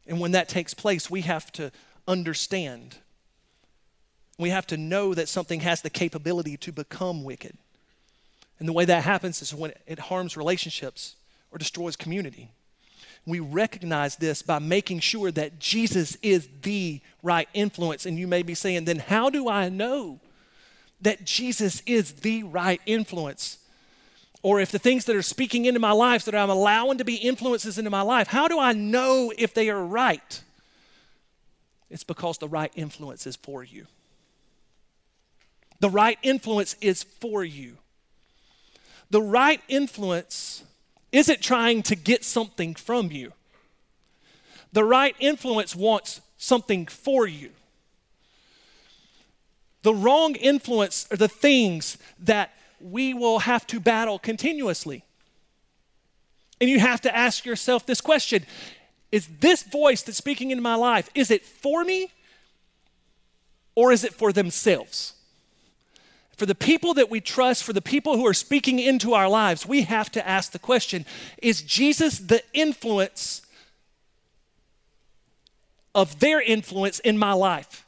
And 0.06 0.20
when 0.20 0.32
that 0.32 0.48
takes 0.48 0.74
place, 0.74 1.10
we 1.10 1.22
have 1.22 1.52
to 1.52 1.70
understand. 2.08 2.96
We 4.38 4.50
have 4.50 4.66
to 4.68 4.76
know 4.76 5.14
that 5.14 5.28
something 5.28 5.60
has 5.60 5.82
the 5.82 5.90
capability 5.90 6.56
to 6.58 6.72
become 6.72 7.24
wicked. 7.24 7.56
And 8.58 8.68
the 8.68 8.72
way 8.72 8.84
that 8.84 9.04
happens 9.04 9.42
is 9.42 9.54
when 9.54 9.72
it 9.86 9.98
harms 9.98 10.36
relationships 10.36 11.16
or 11.52 11.58
destroys 11.58 11.96
community. 11.96 12.50
We 13.24 13.38
recognize 13.38 14.16
this 14.16 14.42
by 14.42 14.58
making 14.58 15.00
sure 15.00 15.30
that 15.30 15.60
Jesus 15.60 16.16
is 16.22 16.48
the 16.62 17.00
right 17.22 17.48
influence. 17.54 18.04
And 18.04 18.18
you 18.18 18.26
may 18.26 18.42
be 18.42 18.54
saying, 18.54 18.84
then 18.84 18.98
how 18.98 19.30
do 19.30 19.48
I 19.48 19.68
know 19.68 20.18
that 21.00 21.24
Jesus 21.24 21.82
is 21.86 22.14
the 22.14 22.42
right 22.42 22.80
influence? 22.84 23.58
Or 24.42 24.60
if 24.60 24.72
the 24.72 24.78
things 24.78 25.04
that 25.04 25.14
are 25.14 25.22
speaking 25.22 25.66
into 25.66 25.78
my 25.78 25.92
life 25.92 26.24
that 26.24 26.34
I'm 26.34 26.50
allowing 26.50 26.98
to 26.98 27.04
be 27.04 27.14
influences 27.14 27.78
into 27.78 27.90
my 27.90 28.02
life, 28.02 28.26
how 28.26 28.48
do 28.48 28.58
I 28.58 28.72
know 28.72 29.32
if 29.38 29.54
they 29.54 29.70
are 29.70 29.84
right? 29.84 30.42
It's 31.90 32.04
because 32.04 32.38
the 32.38 32.48
right 32.48 32.72
influence 32.74 33.24
is 33.26 33.36
for 33.36 33.62
you. 33.62 33.86
The 35.78 35.90
right 35.90 36.18
influence 36.22 36.74
is 36.80 37.04
for 37.04 37.44
you. 37.44 37.76
The 39.10 39.22
right 39.22 39.60
influence 39.68 40.64
isn't 41.12 41.42
trying 41.42 41.82
to 41.84 41.94
get 41.94 42.24
something 42.24 42.74
from 42.74 43.12
you. 43.12 43.32
The 44.72 44.84
right 44.84 45.14
influence 45.20 45.76
wants 45.76 46.22
something 46.38 46.86
for 46.86 47.26
you. 47.26 47.50
The 49.82 49.94
wrong 49.94 50.34
influence 50.34 51.06
are 51.10 51.16
the 51.16 51.28
things 51.28 51.98
that 52.20 52.52
we 52.80 53.14
will 53.14 53.40
have 53.40 53.66
to 53.68 53.80
battle 53.80 54.18
continuously. 54.18 55.04
And 56.60 56.70
you 56.70 56.80
have 56.80 57.00
to 57.02 57.14
ask 57.14 57.44
yourself 57.44 57.84
this 57.86 58.00
question 58.00 58.46
Is 59.10 59.28
this 59.40 59.62
voice 59.62 60.02
that's 60.02 60.18
speaking 60.18 60.50
into 60.50 60.62
my 60.62 60.76
life, 60.76 61.10
is 61.14 61.30
it 61.30 61.44
for 61.44 61.84
me 61.84 62.10
or 63.74 63.92
is 63.92 64.04
it 64.04 64.14
for 64.14 64.32
themselves? 64.32 65.14
For 66.42 66.46
the 66.46 66.56
people 66.56 66.94
that 66.94 67.08
we 67.08 67.20
trust, 67.20 67.62
for 67.62 67.72
the 67.72 67.80
people 67.80 68.16
who 68.16 68.26
are 68.26 68.34
speaking 68.34 68.80
into 68.80 69.14
our 69.14 69.28
lives, 69.28 69.64
we 69.64 69.82
have 69.82 70.10
to 70.10 70.28
ask 70.28 70.50
the 70.50 70.58
question 70.58 71.06
Is 71.40 71.62
Jesus 71.62 72.18
the 72.18 72.42
influence 72.52 73.42
of 75.94 76.18
their 76.18 76.40
influence 76.40 76.98
in 76.98 77.16
my 77.16 77.32
life? 77.32 77.86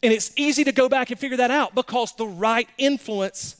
And 0.00 0.12
it's 0.12 0.30
easy 0.36 0.62
to 0.62 0.70
go 0.70 0.88
back 0.88 1.10
and 1.10 1.18
figure 1.18 1.38
that 1.38 1.50
out 1.50 1.74
because 1.74 2.12
the 2.12 2.28
right 2.28 2.68
influence 2.78 3.56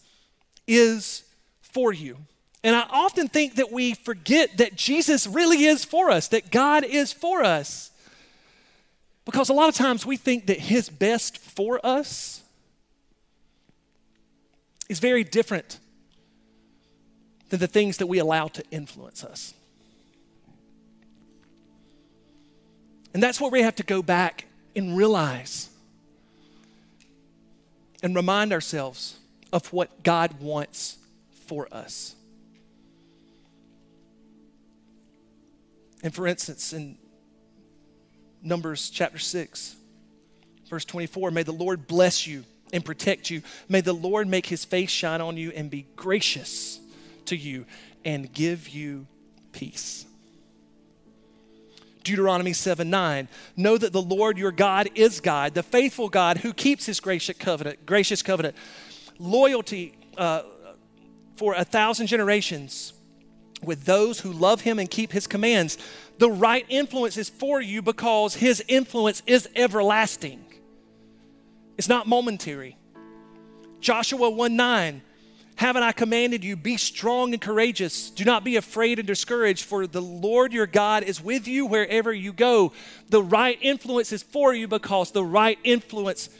is 0.69 1.25
for 1.61 1.93
you. 1.93 2.19
And 2.63 2.77
I 2.77 2.87
often 2.89 3.27
think 3.27 3.57
that 3.57 3.73
we 3.73 3.95
forget 3.95 4.59
that 4.59 4.77
Jesus 4.77 5.27
really 5.27 5.65
is 5.65 5.85
for 5.85 6.09
us, 6.09 6.29
that 6.29 6.53
God 6.53 6.85
is 6.85 7.13
for 7.13 7.43
us. 7.43 7.91
Because 9.29 9.51
a 9.51 9.53
lot 9.53 9.69
of 9.69 9.75
times 9.75 10.07
we 10.07 10.17
think 10.17 10.47
that 10.47 10.59
His 10.59 10.89
best 10.89 11.37
for 11.37 11.85
us 11.85 12.43
is 14.89 15.01
very 15.01 15.23
different 15.23 15.79
than 17.51 17.61
the 17.61 17.67
things 17.67 17.99
that 17.99 18.07
we 18.07 18.21
allow 18.21 18.49
to 18.49 18.65
influence 18.71 19.23
us. 19.23 19.53
And 23.13 23.23
that's 23.23 23.39
where 23.39 23.51
we 23.51 23.61
have 23.61 23.75
to 23.77 23.83
go 23.83 24.01
back 24.01 24.47
and 24.75 24.97
realize 24.97 25.69
and 28.03 28.17
remind 28.17 28.51
ourselves 28.51 29.19
of 29.53 29.71
what 29.75 30.03
God 30.03 30.41
wants 30.41 30.97
for 31.47 31.69
us. 31.71 32.17
And 36.03 36.15
for 36.15 36.27
instance, 36.27 36.73
in 36.73 36.97
Numbers 38.49 38.89
chapter 38.89 39.19
6, 39.19 39.77
verse 40.71 40.85
24 40.87 41.31
May 41.31 41.43
the 41.43 41.53
Lord 41.53 41.87
bless 41.87 42.27
you 42.27 42.45
and 42.73 42.83
protect 42.83 43.29
you. 43.29 43.43
May 43.69 43.83
the 43.83 43.93
Lord 43.93 44.27
make 44.27 44.47
his 44.47 44.65
face 44.65 44.91
shine 44.91 45.21
on 45.21 45.37
you 45.37 45.53
and 45.55 45.71
be 45.71 45.87
gracious 45.97 46.81
to 47.27 47.37
you 47.37 47.67
and 48.07 48.33
give 48.33 48.71
you 48.71 49.07
peace. 49.53 50.07
Deuteronomy 52.05 52.55
7 52.55 52.89
9. 52.89 53.29
Know 53.57 53.77
that 53.77 53.93
the 53.93 54.01
Lord 54.01 54.39
your 54.39 54.53
God 54.53 54.89
is 54.95 55.21
God, 55.21 55.53
the 55.53 55.63
faithful 55.63 56.09
God 56.09 56.39
who 56.39 56.55
keeps 56.55 56.87
his 56.87 57.01
gracious 57.01 57.37
covenant, 57.37 57.85
gracious 57.85 58.23
covenant, 58.23 58.57
loyalty 59.19 59.95
uh, 60.17 60.43
for 61.37 61.55
a 61.55 61.65
thousand 61.65 62.07
generations 62.07 62.95
with 63.63 63.85
those 63.85 64.21
who 64.21 64.33
love 64.33 64.63
him 64.63 64.79
and 64.79 64.91
keep 64.91 65.13
his 65.13 65.27
commands 65.27 65.77
the 66.19 66.31
right 66.31 66.67
influence 66.69 67.17
is 67.17 67.29
for 67.29 67.61
you 67.61 67.83
because 67.83 68.35
his 68.35 68.63
influence 68.69 69.23
is 69.27 69.49
everlasting. 69.55 70.45
It's 71.77 71.89
not 71.89 72.07
momentary. 72.07 72.77
Joshua 73.81 74.29
1 74.29 74.57
9, 74.57 75.03
haven't 75.55 75.83
I 75.83 75.93
commanded 75.93 76.43
you, 76.43 76.57
be 76.57 76.77
strong 76.77 77.33
and 77.33 77.41
courageous. 77.41 78.11
Do 78.11 78.25
not 78.25 78.43
be 78.43 78.57
afraid 78.57 78.99
and 78.99 79.07
discouraged, 79.07 79.65
for 79.65 79.87
the 79.87 80.03
Lord 80.03 80.53
your 80.53 80.67
God 80.67 81.05
is 81.05 81.21
with 81.21 81.47
you 81.47 81.67
wherever 81.67 82.13
you 82.13 82.33
go. 82.33 82.73
The 83.09 83.23
right 83.23 83.59
influence 83.61 84.13
is 84.13 84.23
for 84.23 84.53
you 84.53 84.67
because 84.67 85.13
the 85.13 85.25
right 85.25 85.59
influence 85.63 86.31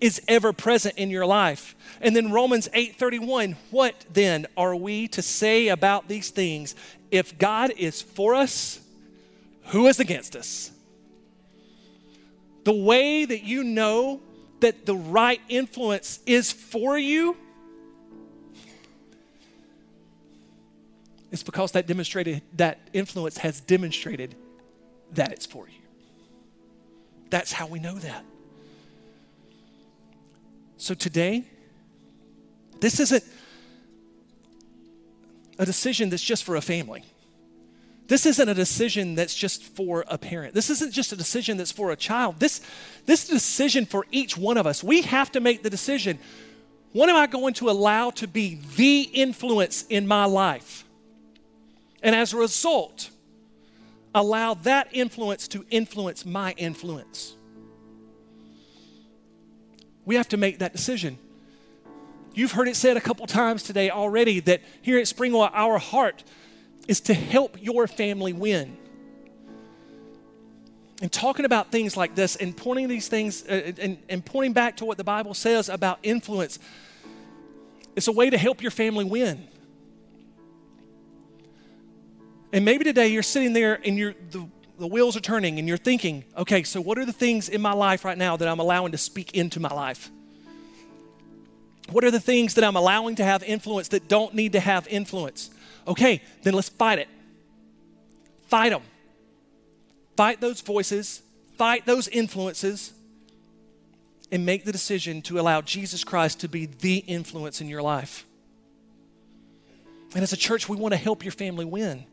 is 0.00 0.22
ever 0.28 0.52
present 0.52 0.96
in 0.96 1.10
your 1.10 1.26
life. 1.26 1.74
And 2.00 2.14
then 2.14 2.30
Romans 2.30 2.68
8:31, 2.72 3.56
what 3.70 4.06
then 4.12 4.46
are 4.56 4.76
we 4.76 5.08
to 5.08 5.22
say 5.22 5.68
about 5.68 6.06
these 6.06 6.30
things? 6.30 6.76
If 7.10 7.36
God 7.36 7.72
is 7.76 8.00
for 8.00 8.34
us, 8.36 8.80
who 9.68 9.86
is 9.86 10.00
against 10.00 10.36
us? 10.36 10.70
The 12.64 12.72
way 12.72 13.24
that 13.24 13.44
you 13.44 13.64
know 13.64 14.20
that 14.60 14.86
the 14.86 14.94
right 14.94 15.40
influence 15.48 16.20
is 16.26 16.50
for 16.52 16.98
you 16.98 17.36
is 21.30 21.42
because 21.42 21.72
that 21.72 21.86
demonstrated 21.86 22.42
that 22.56 22.80
influence 22.92 23.38
has 23.38 23.60
demonstrated 23.60 24.34
that 25.12 25.32
it's 25.32 25.46
for 25.46 25.68
you. 25.68 25.80
That's 27.30 27.52
how 27.52 27.66
we 27.66 27.78
know 27.78 27.98
that. 27.98 28.24
So 30.78 30.94
today, 30.94 31.44
this 32.80 33.00
isn't 33.00 33.24
a 35.58 35.66
decision 35.66 36.08
that's 36.08 36.22
just 36.22 36.44
for 36.44 36.56
a 36.56 36.60
family. 36.60 37.04
This 38.08 38.24
isn't 38.24 38.48
a 38.48 38.54
decision 38.54 39.14
that's 39.14 39.34
just 39.34 39.62
for 39.62 40.04
a 40.08 40.16
parent. 40.16 40.54
This 40.54 40.70
isn't 40.70 40.92
just 40.92 41.12
a 41.12 41.16
decision 41.16 41.58
that's 41.58 41.70
for 41.70 41.92
a 41.92 41.96
child. 41.96 42.40
This, 42.40 42.62
this 43.04 43.26
decision 43.26 43.84
for 43.84 44.06
each 44.10 44.36
one 44.36 44.56
of 44.56 44.66
us. 44.66 44.82
We 44.82 45.02
have 45.02 45.30
to 45.32 45.40
make 45.40 45.62
the 45.62 45.70
decision 45.70 46.18
what 46.92 47.10
am 47.10 47.16
I 47.16 47.26
going 47.26 47.52
to 47.54 47.68
allow 47.68 48.10
to 48.12 48.26
be 48.26 48.60
the 48.76 49.02
influence 49.02 49.84
in 49.90 50.06
my 50.06 50.24
life? 50.24 50.84
And 52.02 52.14
as 52.14 52.32
a 52.32 52.38
result, 52.38 53.10
allow 54.14 54.54
that 54.54 54.88
influence 54.92 55.48
to 55.48 55.66
influence 55.70 56.24
my 56.24 56.52
influence. 56.56 57.36
We 60.06 60.14
have 60.14 60.28
to 60.30 60.38
make 60.38 60.60
that 60.60 60.72
decision. 60.72 61.18
You've 62.32 62.52
heard 62.52 62.68
it 62.68 62.76
said 62.76 62.96
a 62.96 63.02
couple 63.02 63.26
times 63.26 63.62
today 63.62 63.90
already 63.90 64.40
that 64.40 64.62
here 64.80 64.98
at 64.98 65.04
Springwell, 65.04 65.50
our 65.52 65.78
heart 65.78 66.24
is 66.88 67.00
to 67.02 67.14
help 67.14 67.62
your 67.62 67.86
family 67.86 68.32
win. 68.32 68.76
And 71.00 71.12
talking 71.12 71.44
about 71.44 71.70
things 71.70 71.96
like 71.96 72.16
this 72.16 72.34
and 72.34 72.56
pointing 72.56 72.88
these 72.88 73.06
things 73.06 73.44
uh, 73.46 73.72
and, 73.78 73.98
and 74.08 74.24
pointing 74.24 74.52
back 74.52 74.78
to 74.78 74.84
what 74.84 74.96
the 74.96 75.04
Bible 75.04 75.34
says 75.34 75.68
about 75.68 76.00
influence, 76.02 76.58
it's 77.94 78.08
a 78.08 78.12
way 78.12 78.30
to 78.30 78.38
help 78.38 78.62
your 78.62 78.72
family 78.72 79.04
win. 79.04 79.46
And 82.52 82.64
maybe 82.64 82.82
today 82.82 83.08
you're 83.08 83.22
sitting 83.22 83.52
there 83.52 83.78
and 83.84 83.96
you're, 83.96 84.14
the, 84.30 84.48
the 84.78 84.86
wheels 84.86 85.16
are 85.16 85.20
turning 85.20 85.58
and 85.58 85.68
you're 85.68 85.76
thinking, 85.76 86.24
okay, 86.36 86.62
so 86.62 86.80
what 86.80 86.98
are 86.98 87.04
the 87.04 87.12
things 87.12 87.48
in 87.48 87.60
my 87.60 87.74
life 87.74 88.04
right 88.04 88.18
now 88.18 88.36
that 88.36 88.48
I'm 88.48 88.58
allowing 88.58 88.92
to 88.92 88.98
speak 88.98 89.34
into 89.34 89.60
my 89.60 89.72
life? 89.72 90.10
What 91.90 92.02
are 92.04 92.10
the 92.10 92.20
things 92.20 92.54
that 92.54 92.64
I'm 92.64 92.76
allowing 92.76 93.16
to 93.16 93.24
have 93.24 93.42
influence 93.42 93.88
that 93.88 94.08
don't 94.08 94.34
need 94.34 94.52
to 94.52 94.60
have 94.60 94.88
influence? 94.88 95.50
Okay, 95.88 96.22
then 96.42 96.54
let's 96.54 96.68
fight 96.68 96.98
it. 96.98 97.08
Fight 98.46 98.70
them. 98.70 98.82
Fight 100.16 100.40
those 100.40 100.60
voices, 100.60 101.22
fight 101.56 101.86
those 101.86 102.08
influences, 102.08 102.92
and 104.30 104.44
make 104.44 104.64
the 104.64 104.72
decision 104.72 105.22
to 105.22 105.40
allow 105.40 105.62
Jesus 105.62 106.04
Christ 106.04 106.40
to 106.40 106.48
be 106.48 106.66
the 106.66 106.98
influence 106.98 107.60
in 107.60 107.68
your 107.68 107.82
life. 107.82 108.26
And 110.14 110.22
as 110.22 110.32
a 110.32 110.36
church, 110.36 110.68
we 110.68 110.76
want 110.76 110.92
to 110.92 110.98
help 110.98 111.24
your 111.24 111.32
family 111.32 111.64
win. 111.64 112.04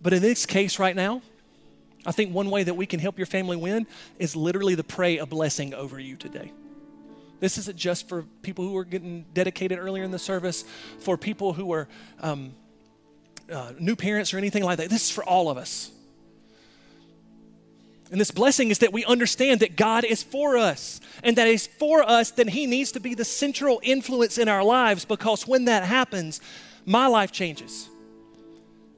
But 0.00 0.12
in 0.12 0.22
this 0.22 0.46
case 0.46 0.78
right 0.78 0.94
now, 0.94 1.22
I 2.06 2.12
think 2.12 2.34
one 2.34 2.50
way 2.50 2.62
that 2.62 2.74
we 2.74 2.86
can 2.86 3.00
help 3.00 3.18
your 3.18 3.26
family 3.26 3.56
win 3.56 3.86
is 4.18 4.36
literally 4.36 4.76
to 4.76 4.84
pray 4.84 5.18
a 5.18 5.26
blessing 5.26 5.74
over 5.74 5.98
you 5.98 6.16
today. 6.16 6.52
This 7.44 7.58
isn't 7.58 7.76
just 7.76 8.08
for 8.08 8.22
people 8.40 8.66
who 8.66 8.74
are 8.78 8.86
getting 8.86 9.26
dedicated 9.34 9.78
earlier 9.78 10.02
in 10.02 10.10
the 10.10 10.18
service, 10.18 10.64
for 11.00 11.18
people 11.18 11.52
who 11.52 11.74
are 11.74 11.86
um, 12.20 12.54
uh, 13.52 13.72
new 13.78 13.96
parents 13.96 14.32
or 14.32 14.38
anything 14.38 14.62
like 14.62 14.78
that. 14.78 14.88
This 14.88 15.02
is 15.02 15.10
for 15.10 15.22
all 15.24 15.50
of 15.50 15.58
us. 15.58 15.90
And 18.10 18.18
this 18.18 18.30
blessing 18.30 18.70
is 18.70 18.78
that 18.78 18.94
we 18.94 19.04
understand 19.04 19.60
that 19.60 19.76
God 19.76 20.06
is 20.06 20.22
for 20.22 20.56
us. 20.56 21.02
And 21.22 21.36
that 21.36 21.46
He's 21.46 21.66
for 21.66 22.02
us, 22.02 22.30
then 22.30 22.48
He 22.48 22.64
needs 22.64 22.92
to 22.92 23.00
be 23.00 23.12
the 23.12 23.26
central 23.26 23.78
influence 23.82 24.38
in 24.38 24.48
our 24.48 24.64
lives 24.64 25.04
because 25.04 25.46
when 25.46 25.66
that 25.66 25.84
happens, 25.84 26.40
my 26.86 27.08
life 27.08 27.30
changes. 27.30 27.90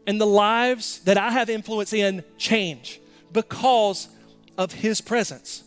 And 0.06 0.20
the 0.20 0.24
lives 0.24 1.00
that 1.00 1.18
I 1.18 1.32
have 1.32 1.50
influence 1.50 1.92
in 1.92 2.22
change 2.38 3.00
because 3.32 4.08
of 4.56 4.70
His 4.70 5.00
presence. 5.00 5.64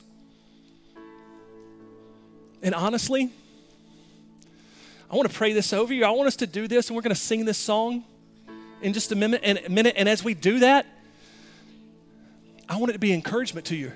And 2.61 2.75
honestly, 2.75 3.31
I 5.09 5.15
want 5.15 5.29
to 5.29 5.35
pray 5.35 5.53
this 5.53 5.73
over 5.73 5.93
you. 5.93 6.05
I 6.05 6.11
want 6.11 6.27
us 6.27 6.35
to 6.37 6.47
do 6.47 6.67
this, 6.67 6.87
and 6.87 6.95
we're 6.95 7.01
going 7.01 7.15
to 7.15 7.21
sing 7.21 7.45
this 7.45 7.57
song 7.57 8.03
in 8.81 8.93
just 8.93 9.11
a 9.11 9.15
minute. 9.15 9.41
And, 9.43 9.59
a 9.65 9.69
minute. 9.69 9.95
and 9.97 10.07
as 10.07 10.23
we 10.23 10.33
do 10.33 10.59
that, 10.59 10.85
I 12.67 12.77
want 12.77 12.91
it 12.91 12.93
to 12.93 12.99
be 12.99 13.13
encouragement 13.13 13.65
to 13.67 13.75
you. 13.75 13.91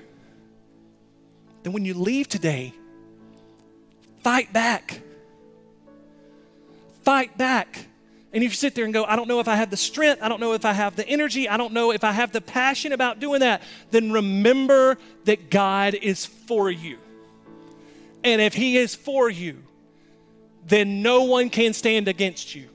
That 1.62 1.70
when 1.70 1.84
you 1.84 1.94
leave 1.94 2.28
today, 2.28 2.74
fight 4.22 4.52
back. 4.52 5.00
Fight 7.02 7.38
back. 7.38 7.86
And 8.32 8.42
if 8.42 8.50
you 8.50 8.56
sit 8.56 8.74
there 8.74 8.84
and 8.84 8.92
go, 8.92 9.04
I 9.04 9.14
don't 9.14 9.28
know 9.28 9.38
if 9.38 9.46
I 9.46 9.54
have 9.54 9.70
the 9.70 9.76
strength, 9.76 10.20
I 10.20 10.28
don't 10.28 10.40
know 10.40 10.54
if 10.54 10.64
I 10.64 10.72
have 10.72 10.96
the 10.96 11.06
energy, 11.06 11.48
I 11.48 11.56
don't 11.56 11.72
know 11.72 11.92
if 11.92 12.02
I 12.02 12.10
have 12.10 12.32
the 12.32 12.40
passion 12.40 12.92
about 12.92 13.20
doing 13.20 13.40
that, 13.40 13.62
then 13.92 14.10
remember 14.10 14.98
that 15.24 15.50
God 15.50 15.94
is 15.94 16.26
for 16.26 16.68
you. 16.68 16.98
And 18.24 18.40
if 18.40 18.54
He 18.54 18.78
is 18.78 18.94
for 18.94 19.30
you, 19.30 19.62
then 20.66 21.02
no 21.02 21.24
one 21.24 21.50
can 21.50 21.74
stand 21.74 22.08
against 22.08 22.54
you. 22.54 22.68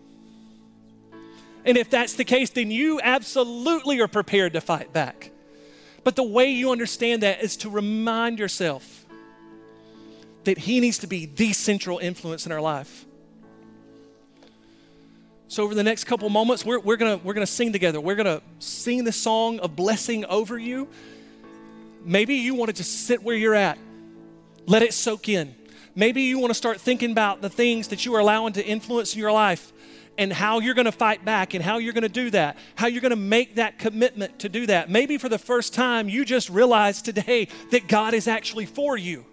And 1.66 1.78
if 1.78 1.90
that's 1.90 2.14
the 2.14 2.24
case, 2.24 2.52
then 2.52 2.72
you 2.72 3.02
absolutely 3.04 4.00
are 4.00 4.08
prepared 4.08 4.54
to 4.54 4.62
fight 4.62 4.94
back. 4.94 5.32
But 6.04 6.16
the 6.16 6.24
way 6.24 6.52
you 6.52 6.72
understand 6.72 7.24
that 7.24 7.44
is 7.44 7.58
to 7.58 7.70
remind 7.70 8.40
yourself 8.40 9.06
that 10.46 10.60
He 10.60 10.80
needs 10.80 11.00
to 11.00 11.08
be 11.08 11.26
the 11.26 11.52
central 11.52 11.98
influence 11.98 12.46
in 12.46 12.52
our 12.52 12.62
life. 12.62 13.06
So, 15.48 15.64
over 15.64 15.74
the 15.74 15.84
next 15.84 16.04
couple 16.04 16.30
moments, 16.30 16.64
we're, 16.64 16.80
we're 16.80 16.96
going 16.96 17.24
we're 17.24 17.34
gonna 17.34 17.48
sing 17.48 17.74
together. 17.74 18.00
We're 18.00 18.16
going 18.16 18.40
to 18.40 18.42
sing 18.60 19.04
the 19.04 19.12
song 19.12 19.60
of 19.60 19.76
blessing 19.76 20.24
over 20.26 20.60
you. 20.60 20.88
Maybe 22.06 22.36
you 22.36 22.54
want 22.54 22.70
to 22.70 22.76
just 22.76 23.08
sit 23.08 23.24
where 23.24 23.36
you're 23.36 23.56
at, 23.56 23.80
let 24.70 24.84
it 24.84 24.94
soak 24.94 25.28
in. 25.28 25.56
Maybe 25.96 26.22
you 26.22 26.38
want 26.38 26.52
to 26.52 26.56
start 26.56 26.80
thinking 26.80 27.12
about 27.12 27.42
the 27.42 27.50
things 27.50 27.88
that 27.88 28.06
you 28.06 28.14
are 28.14 28.20
allowing 28.20 28.54
to 28.54 28.66
influence 28.66 29.16
in 29.16 29.20
your 29.20 29.32
life 29.32 29.74
and 30.16 30.32
how 30.32 30.60
you're 30.60 30.76
going 30.76 30.86
to 30.86 30.92
fight 30.92 31.26
back 31.26 31.56
and 31.56 31.64
how 31.64 31.80
you're 31.80 31.92
going 31.92 32.04
to 32.04 32.08
do 32.08 32.30
that, 32.30 32.56
how 32.76 32.86
you're 32.86 33.02
going 33.02 33.10
to 33.10 33.16
make 33.16 33.56
that 33.56 33.80
commitment 33.80 34.40
to 34.40 34.48
do 34.48 34.68
that. 34.68 34.88
Maybe 34.88 35.18
for 35.18 35.28
the 35.28 35.40
first 35.40 35.74
time, 35.74 36.08
you 36.08 36.24
just 36.24 36.52
realize 36.52 37.02
today 37.02 37.48
that 37.72 37.88
God 37.88 38.14
is 38.14 38.28
actually 38.28 38.68
for 38.68 38.96
you. 38.96 39.26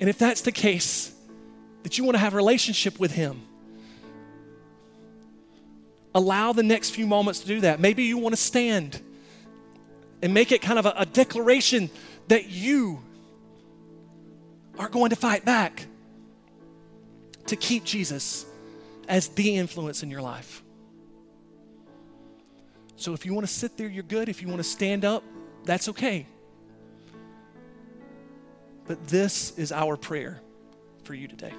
And 0.00 0.10
if 0.10 0.18
that's 0.18 0.40
the 0.40 0.50
case, 0.50 1.14
that 1.84 1.96
you 1.98 2.02
want 2.02 2.16
to 2.16 2.18
have 2.18 2.34
a 2.34 2.36
relationship 2.36 2.98
with 2.98 3.12
Him, 3.12 3.42
allow 6.12 6.52
the 6.52 6.64
next 6.64 6.90
few 6.90 7.06
moments 7.06 7.38
to 7.40 7.46
do 7.46 7.60
that. 7.60 7.78
Maybe 7.78 8.02
you 8.02 8.18
want 8.18 8.34
to 8.34 8.40
stand 8.40 9.00
and 10.22 10.34
make 10.34 10.50
it 10.50 10.60
kind 10.60 10.80
of 10.80 10.86
a, 10.86 10.94
a 10.96 11.06
declaration 11.06 11.88
that 12.28 12.48
you 12.48 13.00
are 14.78 14.88
going 14.88 15.10
to 15.10 15.16
fight 15.16 15.44
back 15.44 15.86
to 17.46 17.56
keep 17.56 17.84
Jesus 17.84 18.46
as 19.08 19.28
the 19.28 19.56
influence 19.56 20.02
in 20.02 20.10
your 20.10 20.22
life. 20.22 20.62
So 22.96 23.14
if 23.14 23.26
you 23.26 23.34
want 23.34 23.46
to 23.46 23.52
sit 23.52 23.76
there, 23.76 23.88
you're 23.88 24.04
good. 24.04 24.28
If 24.28 24.42
you 24.42 24.48
want 24.48 24.60
to 24.60 24.64
stand 24.68 25.04
up, 25.04 25.24
that's 25.64 25.88
okay. 25.88 26.26
But 28.86 29.08
this 29.08 29.58
is 29.58 29.72
our 29.72 29.96
prayer 29.96 30.40
for 31.04 31.14
you 31.14 31.26
today. 31.26 31.52